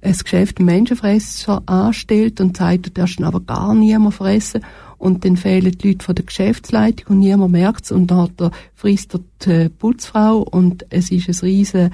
ein 0.00 0.12
Geschäft 0.12 0.58
einen 0.58 0.66
Menschenfresser 0.66 1.62
anstellt 1.66 2.40
und 2.40 2.56
sagt, 2.56 2.86
du 2.86 2.90
darfst 2.90 3.22
aber 3.22 3.40
gar 3.40 3.74
niemand 3.74 4.14
fressen. 4.14 4.64
Und 4.98 5.24
dann 5.24 5.36
fehlen 5.36 5.72
die 5.72 5.88
Leute 5.88 6.04
von 6.04 6.14
der 6.14 6.24
Geschäftsleitung 6.24 7.08
und 7.08 7.18
niemand 7.18 7.52
merkt 7.52 7.84
es. 7.84 7.92
Und 7.92 8.10
dann 8.10 8.22
hat 8.22 8.40
er, 8.40 8.52
frisst 8.74 9.14
er 9.14 9.20
die 9.44 9.68
Putzfrau 9.68 10.38
und 10.38 10.86
es 10.90 11.10
ist 11.10 11.28
ein 11.28 11.46
riesen 11.46 11.90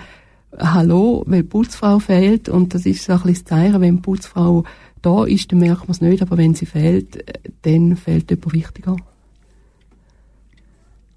Hallo, 0.59 1.23
weil 1.27 1.43
die 1.43 1.49
Putzfrau 1.49 1.99
fehlt. 2.01 2.49
Und 2.49 2.75
das 2.75 2.85
ist 2.85 3.05
so 3.05 3.13
ein 3.13 3.23
bisschen 3.23 3.35
das 3.35 3.45
Zeichen, 3.45 3.81
wenn 3.81 3.97
die 3.97 4.03
Putzfrau 4.03 4.65
da 5.01 5.25
ist, 5.25 5.51
dann 5.53 5.61
merkt 5.61 5.83
man 5.83 5.93
es 5.93 6.01
nicht, 6.01 6.23
aber 6.23 6.37
wenn 6.37 6.55
sie 6.55 6.67
fehlt, 6.67 7.25
dann 7.63 7.97
fehlt 7.97 8.31
jemand 8.31 8.53
wichtiger. 8.53 8.97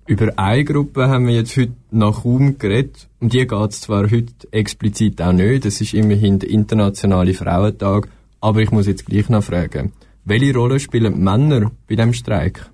Über 0.07 0.37
eine 0.37 0.65
Gruppe 0.65 1.07
haben 1.07 1.27
wir 1.27 1.35
jetzt 1.35 1.55
heute 1.57 1.73
noch 1.91 2.23
kaum 2.23 2.57
geredet. 2.57 3.07
Um 3.19 3.29
die 3.29 3.45
geht 3.45 3.71
es 3.71 3.81
zwar 3.81 4.09
heute 4.09 4.33
explizit 4.51 5.21
auch 5.21 5.31
nicht, 5.31 5.65
das 5.65 5.79
ist 5.79 5.93
immerhin 5.93 6.39
der 6.39 6.49
Internationale 6.49 7.33
Frauentag, 7.33 8.07
aber 8.41 8.61
ich 8.61 8.71
muss 8.71 8.87
jetzt 8.87 9.05
gleich 9.05 9.29
noch 9.29 9.43
fragen, 9.43 9.93
welche 10.25 10.53
Rolle 10.53 10.79
spielen 10.79 11.23
Männer 11.23 11.71
bei 11.87 11.95
dem 11.95 12.13
Streik? 12.13 12.69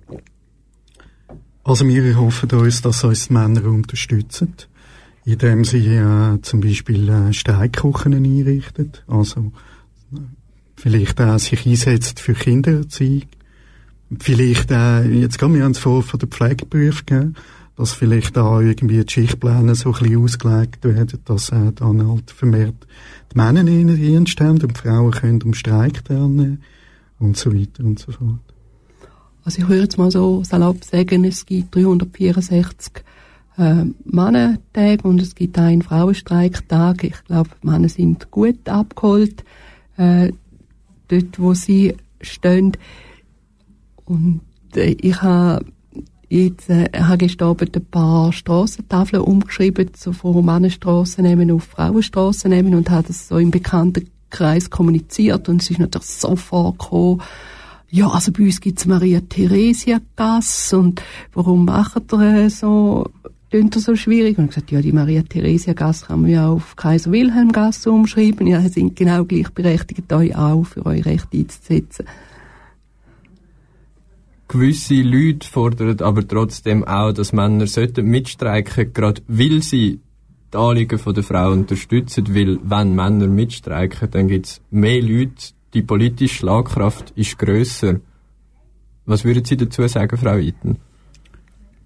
Also 1.64 1.86
wir 1.86 2.16
hoffen 2.16 2.50
uns, 2.52 2.80
dass 2.80 3.04
uns 3.04 3.28
die 3.28 3.34
Männer 3.34 3.64
unterstützen, 3.66 4.54
indem 5.26 5.64
sie 5.64 5.86
äh, 5.86 6.40
zum 6.40 6.60
Beispiel 6.60 7.08
äh, 7.10 7.32
Streikkuchen 7.34 8.14
einrichten, 8.14 8.92
also 9.06 9.52
äh, 10.14 10.20
vielleicht 10.76 11.20
auch 11.20 11.38
sich 11.38 11.66
einsetzt 11.66 12.20
für 12.20 12.32
Kindererziehung, 12.32 13.24
vielleicht 14.18 14.72
auch, 14.72 15.02
jetzt 15.02 15.38
gehen 15.38 15.54
wir 15.54 15.62
ans 15.62 15.78
vor 15.78 16.02
von 16.02 16.18
der 16.18 16.28
Pflegeberufe 16.28 17.04
gegeben, 17.04 17.34
dass 17.76 17.92
vielleicht 17.92 18.36
da 18.36 18.60
irgendwie 18.60 19.04
die 19.04 19.12
Schichtpläne 19.12 19.74
so 19.74 19.92
ein 19.92 19.98
bisschen 20.00 20.24
ausgelegt 20.24 20.84
werden, 20.84 21.20
dass 21.24 21.50
äh, 21.50 21.72
dann 21.74 22.06
halt 22.08 22.30
vermehrt 22.30 22.86
die 23.32 23.36
Männer 23.36 23.60
in 23.60 23.94
Dienst 23.94 24.40
haben 24.40 24.60
und 24.60 24.76
die 24.76 24.80
Frauen 24.80 25.12
können 25.12 25.40
am 25.44 25.54
Streik 25.54 26.04
teilnehmen 26.04 26.62
und 27.20 27.36
so 27.36 27.54
weiter 27.54 27.84
und 27.84 27.98
so 27.98 28.12
fort. 28.12 28.40
Also 29.44 29.62
ich 29.62 29.68
würde 29.68 29.82
jetzt 29.82 29.96
mal 29.96 30.10
so 30.10 30.42
salopp 30.44 30.84
sagen, 30.84 31.24
es 31.24 31.46
gibt 31.46 31.74
364 31.74 33.04
äh, 33.58 33.84
Männertage 34.04 35.02
und 35.04 35.20
es 35.20 35.34
gibt 35.34 35.58
einen 35.58 35.82
Frauenstreiktag. 35.82 37.04
Ich 37.04 37.24
glaube, 37.24 37.50
Männer 37.62 37.88
sind 37.88 38.30
gut 38.30 38.68
abgeholt, 38.68 39.44
äh, 39.96 40.32
dort 41.08 41.38
wo 41.38 41.54
sie 41.54 41.94
stehen. 42.20 42.72
Und 44.08 44.40
äh, 44.74 44.96
ich 45.00 45.20
habe 45.22 45.64
jetzt 46.28 46.68
äh, 46.68 46.88
habe 46.94 47.18
gestern 47.18 47.48
Abend 47.48 47.76
ein 47.76 47.84
paar 47.86 48.32
Strassentafeln 48.32 49.22
umgeschrieben, 49.22 49.90
so 49.96 50.12
von 50.12 50.44
Männerstrassen 50.44 51.24
nehmen 51.24 51.50
auf 51.50 51.64
Frauenstrassen 51.64 52.50
nehmen 52.50 52.74
und 52.74 52.90
habe 52.90 53.08
das 53.08 53.28
so 53.28 53.38
im 53.38 53.50
Bekanntenkreis 53.50 54.70
kommuniziert 54.70 55.48
und 55.48 55.62
es 55.62 55.70
ist 55.70 55.78
natürlich 55.78 56.08
sofort 56.08 56.78
gekommen, 56.78 57.22
ja, 57.90 58.06
also 58.08 58.32
bei 58.32 58.44
uns 58.44 58.60
gibt's 58.60 58.84
Maria 58.84 59.20
Theresia 59.20 59.98
Gass 60.14 60.74
und 60.74 61.02
warum 61.32 61.64
macht 61.64 62.12
ihr 62.12 62.50
so, 62.50 63.08
tönt 63.50 63.76
ihr 63.76 63.80
so 63.80 63.96
schwierig? 63.96 64.36
Und 64.36 64.44
ich 64.44 64.50
gesagt, 64.50 64.70
ja, 64.70 64.82
die 64.82 64.92
Maria 64.92 65.22
Theresia 65.22 65.72
Gass 65.72 66.06
kann 66.06 66.20
man 66.20 66.30
ja 66.30 66.50
auf 66.50 66.76
Kaiser 66.76 67.10
Wilhelm 67.12 67.50
Gasse 67.50 67.90
umschreiben. 67.90 68.46
Ja, 68.46 68.60
sie 68.60 68.68
sind 68.68 68.94
genau 68.94 69.24
gleichberechtigt, 69.24 70.12
euch 70.12 70.36
auch 70.36 70.64
für 70.64 70.84
eure 70.84 71.06
Rechte 71.06 71.38
einzusetzen. 71.38 72.04
Gewisse 74.48 75.02
Leute 75.02 75.46
fordern 75.46 76.00
aber 76.00 76.26
trotzdem 76.26 76.82
auch, 76.84 77.12
dass 77.12 77.34
Männer 77.34 77.66
sollten 77.66 78.06
mitstreiken, 78.06 78.94
gerade 78.94 79.20
weil 79.28 79.62
sie 79.62 80.00
die 80.52 80.56
Anliegen 80.56 80.98
der 81.04 81.22
Frau 81.22 81.52
unterstützen, 81.52 82.34
weil 82.34 82.58
wenn 82.62 82.94
Männer 82.94 83.26
mitstreiken, 83.26 84.10
dann 84.10 84.28
gibt's 84.28 84.62
mehr 84.70 85.02
Leute, 85.02 85.52
die 85.74 85.82
politische 85.82 86.36
Schlagkraft 86.36 87.10
ist 87.14 87.38
grösser. 87.38 88.00
Was 89.04 89.24
würden 89.24 89.44
Sie 89.44 89.56
dazu 89.56 89.86
sagen, 89.86 90.16
Frau 90.16 90.36
Itten? 90.36 90.78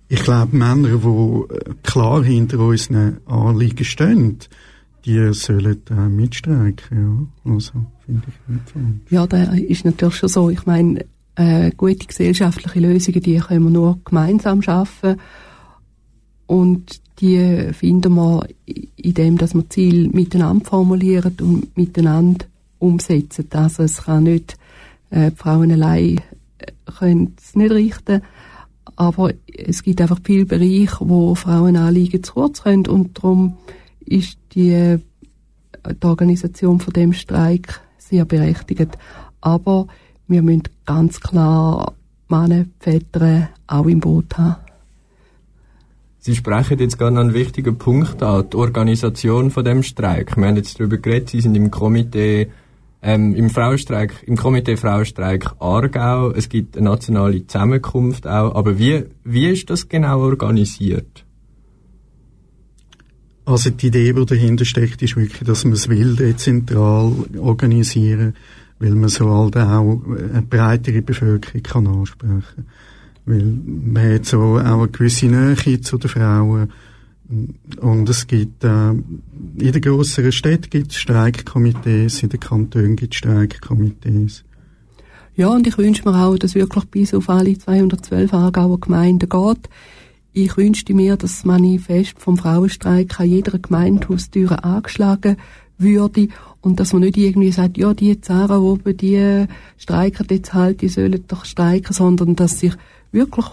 Ich 0.09 0.23
glaube, 0.23 0.57
Männer, 0.57 0.99
die 0.99 1.55
äh, 1.55 1.75
klar 1.83 2.23
hinter 2.23 2.61
unseren 2.61 3.19
Anliegen 3.27 3.85
stehen, 3.85 4.39
die 5.05 5.33
sollen 5.33 5.83
äh, 5.91 6.09
mitstreiken. 6.09 7.29
Ja. 7.45 7.53
Also, 7.53 7.73
finde 8.05 8.23
ich 8.29 8.55
nicht 8.55 8.71
falsch. 8.71 9.11
Ja, 9.11 9.27
da 9.27 9.53
ist 9.55 9.85
natürlich 9.85 10.17
schon 10.17 10.29
so. 10.29 10.51
Ich 10.51 10.67
meine, 10.67 11.07
äh, 11.37 11.71
gute 11.77 12.07
gesellschaftliche 12.07 12.81
Lösungen, 12.81 13.23
die 13.23 13.39
können 13.39 13.65
wir 13.65 13.71
nur 13.71 13.99
gemeinsam 14.05 14.63
schaffen. 14.63 15.17
Und 16.47 17.01
die 17.21 17.73
finden 17.73 18.15
wir 18.15 18.47
indem, 18.97 19.39
dass 19.39 19.55
wir 19.55 19.69
Ziel 19.69 20.09
miteinander 20.11 20.65
formulieren 20.65 21.37
und 21.41 21.77
miteinander 21.77 22.47
umsetzen. 22.79 23.49
Also 23.53 23.85
es 23.85 24.03
kann 24.05 24.25
nicht, 24.25 24.57
äh, 25.11 25.31
die 25.31 25.37
Frauen 25.37 25.71
allein 25.71 26.21
äh, 26.59 26.73
können 26.99 27.35
es 27.39 27.55
nicht 27.55 27.73
richten, 27.73 28.23
aber 28.97 29.33
es 29.47 29.83
gibt 29.83 30.01
einfach 30.01 30.21
viele 30.23 30.47
Bereiche, 30.47 30.99
wo 31.01 31.35
Frauenanliegen 31.35 32.23
zu 32.23 32.35
kurz 32.35 32.63
kommen 32.63 32.87
und 32.87 33.19
darum 33.19 33.57
ist 34.01 34.39
die, 34.55 34.73
äh, 34.73 34.99
die 35.87 36.07
Organisation 36.07 36.81
von 36.81 36.93
dem 36.93 37.13
Streik 37.13 37.81
sehr 37.99 38.25
berechtigt. 38.25 38.99
Aber 39.41 39.87
wir 40.29 40.43
müssen 40.43 40.65
ganz 40.87 41.21
klar 41.21 41.93
Männer, 42.29 42.67
Väter 42.81 43.51
auch 43.67 43.87
im 43.87 44.01
Boot 44.01 44.37
haben. 44.39 44.57
Sie 46.19 46.37
sprechen 46.37 46.79
jetzt 46.79 46.99
gerade 46.99 47.19
einen 47.19 47.35
wichtigen 47.35 47.79
Punkt 47.79 48.23
an, 48.23 48.49
die 48.49 48.57
Organisation 48.57 49.51
von 49.51 49.65
dem 49.65 49.83
Streik. 49.83 50.37
Wir 50.37 50.47
haben 50.47 50.57
jetzt 50.57 50.79
darüber 50.79 50.97
geredet, 50.97 51.31
Sie 51.31 51.41
sind 51.41 51.57
im 51.57 51.71
Komitee, 51.73 52.49
ähm, 53.03 53.35
im 53.35 53.51
Frauenstreik, 53.51 54.23
im 54.27 54.37
Komitee 54.37 54.77
Frauenstreik 54.77 55.51
Aargau. 55.59 56.31
Es 56.31 56.49
gibt 56.49 56.77
eine 56.77 56.91
nationale 56.91 57.45
Zusammenkunft 57.47 58.29
auch. 58.29 58.55
Aber 58.55 58.79
wie, 58.79 59.05
wie 59.25 59.49
ist 59.49 59.69
das 59.69 59.89
genau 59.89 60.21
organisiert? 60.21 61.25
Also 63.45 63.71
die 63.71 63.89
Idee, 63.89 64.13
die 64.13 64.25
dahinter 64.25 64.65
steckt, 64.65 65.03
ist 65.03 65.17
wirklich, 65.17 65.43
dass 65.43 65.65
man 65.65 65.73
es 65.73 65.89
will 65.89 66.15
dezentral 66.15 67.13
organisieren, 67.37 68.37
weil 68.83 68.97
man 68.97 69.09
so 69.09 69.31
halt 69.31 69.57
auch 69.57 70.01
eine 70.07 70.43
breitere 70.43 71.03
Bevölkerung 71.03 71.63
kann 71.63 71.87
ansprechen 71.87 72.43
kann. 72.55 72.67
Weil 73.25 73.45
man 73.45 74.15
hat 74.15 74.27
so 74.27 74.59
auch 74.59 74.59
eine 74.59 74.89
gewisse 74.89 75.27
Nähe 75.27 75.81
zu 75.81 75.99
den 75.99 76.11
Frauen. 76.11 76.73
Und 77.81 78.09
es 78.09 78.27
gibt, 78.27 78.65
äh, 78.65 78.91
in 78.91 79.03
den 79.73 79.81
grösseren 79.81 80.33
Städten 80.33 80.69
gibt 80.69 80.91
es 80.91 80.99
Streikkomitees, 80.99 82.23
in 82.25 82.29
den 82.29 82.41
Kantonen 82.41 82.97
gibt 82.97 83.15
es 83.15 83.19
Streikkomitees. 83.19 84.45
Ja, 85.37 85.49
und 85.49 85.67
ich 85.67 85.79
wünsche 85.79 86.07
mir 86.07 86.17
auch, 86.17 86.37
dass 86.37 86.57
wirklich 86.57 86.85
bis 86.87 87.15
auf 87.15 87.31
alle 87.31 87.57
212 87.57 88.35
Aargauer 88.35 88.81
Gemeinden 88.81 89.29
geht. 89.29 89.69
Ich 90.33 90.57
wünschte 90.57 90.93
mir, 90.93 91.17
dass 91.17 91.37
das 91.37 91.45
Manifest 91.45 92.19
vom 92.19 92.37
Frauenstreik 92.37 93.21
an 93.21 93.29
jeder 93.29 93.59
Gemeindehaustür 93.59 94.65
angeschlagen 94.65 95.37
würde 95.83 96.29
und 96.61 96.79
dass 96.81 96.93
man 96.93 97.03
nicht 97.03 97.17
irgendwie 97.17 97.53
sagt, 97.53 97.77
ja, 97.77 97.93
die 97.93 98.21
Zara 98.21 98.59
oben, 98.59 98.97
die 98.97 99.47
streiken 99.77 100.27
jetzt 100.31 100.55
halt, 100.55 100.81
die 100.81 100.89
sollen 100.89 101.25
doch 101.27 101.45
streiken, 101.45 101.93
sondern 101.93 102.37
dass 102.37 102.61
sich 102.61 102.75
wirklich 103.11 103.47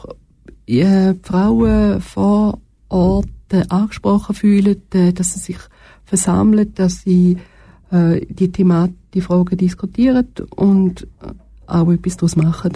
äh, 0.67 1.15
Frauen 1.23 2.01
vor 2.01 2.59
Ort 2.89 3.27
äh, 3.49 3.63
angesprochen 3.69 4.35
fühlen, 4.35 4.81
äh, 4.93 5.11
dass 5.11 5.33
sie 5.33 5.39
sich 5.39 5.57
versammeln, 6.05 6.73
dass 6.75 7.01
sie 7.01 7.37
äh, 7.91 8.25
die 8.27 8.51
Thematik, 8.51 8.95
die 9.13 9.21
Fragen 9.21 9.57
diskutieren 9.57 10.27
und 10.55 11.03
äh, 11.21 11.33
auch 11.67 11.91
etwas 11.91 12.17
daraus 12.17 12.35
machen. 12.35 12.73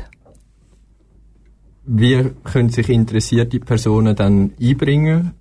Wie 1.85 2.31
können 2.43 2.69
sich 2.69 2.89
interessierte 2.89 3.59
Personen 3.59 4.15
dann 4.15 4.51
einbringen 4.59 5.31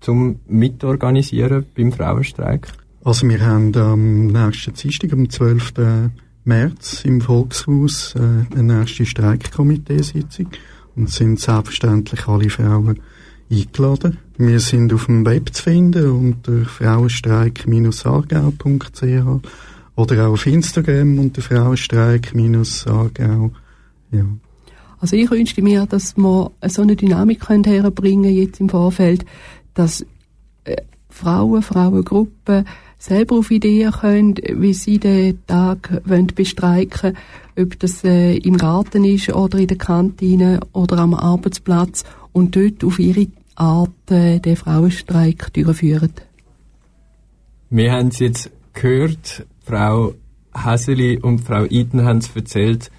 zum 0.00 0.40
Mitorganisieren 0.46 1.66
beim 1.76 1.92
Frauenstreik? 1.92 2.68
Also 3.08 3.26
wir 3.26 3.40
haben 3.40 3.74
am 3.74 4.26
nächsten 4.26 4.74
Dienstag, 4.74 5.14
am 5.14 5.30
12. 5.30 5.72
März 6.44 7.06
im 7.06 7.22
Volkshaus 7.22 8.14
äh, 8.14 8.44
eine 8.54 8.80
nächste 8.80 9.06
Streikkomiteesitzung 9.06 10.48
und 10.94 11.08
sind 11.08 11.40
selbstverständlich 11.40 12.28
alle 12.28 12.50
Frauen 12.50 13.00
eingeladen. 13.50 14.18
Wir 14.36 14.60
sind 14.60 14.92
auf 14.92 15.06
dem 15.06 15.24
Web 15.24 15.54
zu 15.54 15.62
finden 15.62 16.10
unter 16.10 16.66
frauenstreik-aargau.ch 16.66 19.48
oder 19.96 20.26
auch 20.26 20.32
auf 20.32 20.46
Instagram 20.46 21.18
unter 21.18 21.40
frauenstreik-aargau. 21.40 23.50
Ja. 24.10 24.24
Also 25.00 25.16
ich 25.16 25.30
wünschte 25.30 25.62
mir, 25.62 25.86
dass 25.86 26.14
wir 26.18 26.50
so 26.66 26.82
eine 26.82 26.94
Dynamik 26.94 27.48
herbringen 27.48 28.34
jetzt 28.34 28.60
im 28.60 28.68
Vorfeld, 28.68 29.24
dass 29.72 30.04
äh, 30.64 30.76
Frauen, 31.08 31.62
Frauengruppen 31.62 32.66
selber 32.98 33.36
auf 33.36 33.50
Ideen 33.50 33.92
können, 33.92 34.34
wie 34.36 34.74
sie 34.74 34.98
den 34.98 35.44
Tag 35.46 36.02
wollen 36.04 36.26
bestreiken 36.26 37.16
ob 37.58 37.78
das 37.78 38.04
äh, 38.04 38.36
im 38.36 38.56
Garten 38.56 39.04
ist 39.04 39.30
oder 39.30 39.58
in 39.58 39.66
der 39.66 39.78
Kantine 39.78 40.60
oder 40.72 40.98
am 40.98 41.14
Arbeitsplatz 41.14 42.04
und 42.32 42.54
dort 42.54 42.84
auf 42.84 42.98
ihre 42.98 43.26
Art 43.56 44.10
äh, 44.10 44.38
den 44.38 44.56
Frauenstreik 44.56 45.52
durchführen. 45.52 46.12
Wir 47.70 47.92
haben 47.92 48.08
es 48.08 48.20
jetzt 48.20 48.50
gehört, 48.72 49.44
Frau 49.64 50.14
Haseli 50.54 51.18
und 51.18 51.40
Frau 51.40 51.64
Iden 51.64 52.04
haben 52.04 52.18
es 52.18 52.34
erzählt. 52.34 52.90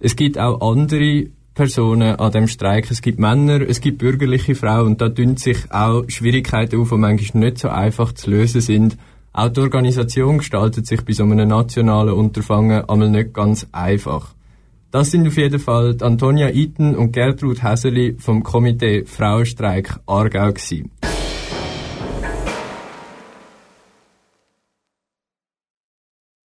Es 0.00 0.14
gibt 0.16 0.38
auch 0.38 0.60
andere 0.60 1.26
Personen 1.54 2.16
an 2.16 2.32
dem 2.32 2.48
Streik. 2.48 2.90
Es 2.90 3.02
gibt 3.02 3.18
Männer, 3.18 3.60
es 3.62 3.80
gibt 3.80 3.98
bürgerliche 3.98 4.54
Frauen 4.54 4.86
und 4.86 5.00
da 5.00 5.08
tun 5.08 5.36
sich 5.36 5.70
auch 5.70 6.04
Schwierigkeiten 6.08 6.80
auf, 6.80 6.90
die 6.90 6.96
manchmal 6.96 7.44
nicht 7.44 7.58
so 7.58 7.68
einfach 7.68 8.12
zu 8.12 8.30
lösen 8.30 8.60
sind. 8.60 8.96
Auch 9.36 9.50
die 9.50 9.60
Organisation 9.60 10.38
gestaltet 10.38 10.86
sich 10.86 11.04
bei 11.04 11.12
so 11.12 11.24
einem 11.24 11.46
nationalen 11.46 12.14
Unterfangen 12.14 12.88
einmal 12.88 13.10
nicht 13.10 13.34
ganz 13.34 13.66
einfach. 13.70 14.34
Das 14.90 15.10
sind 15.10 15.28
auf 15.28 15.36
jeden 15.36 15.58
Fall 15.58 15.94
Antonia 16.00 16.48
Iten 16.48 16.96
und 16.96 17.12
Gertrud 17.12 17.62
Häseli 17.62 18.16
vom 18.18 18.42
Komitee 18.42 19.04
Frauenstreik 19.04 20.00
Aargau 20.06 20.52
gewesen. 20.52 20.90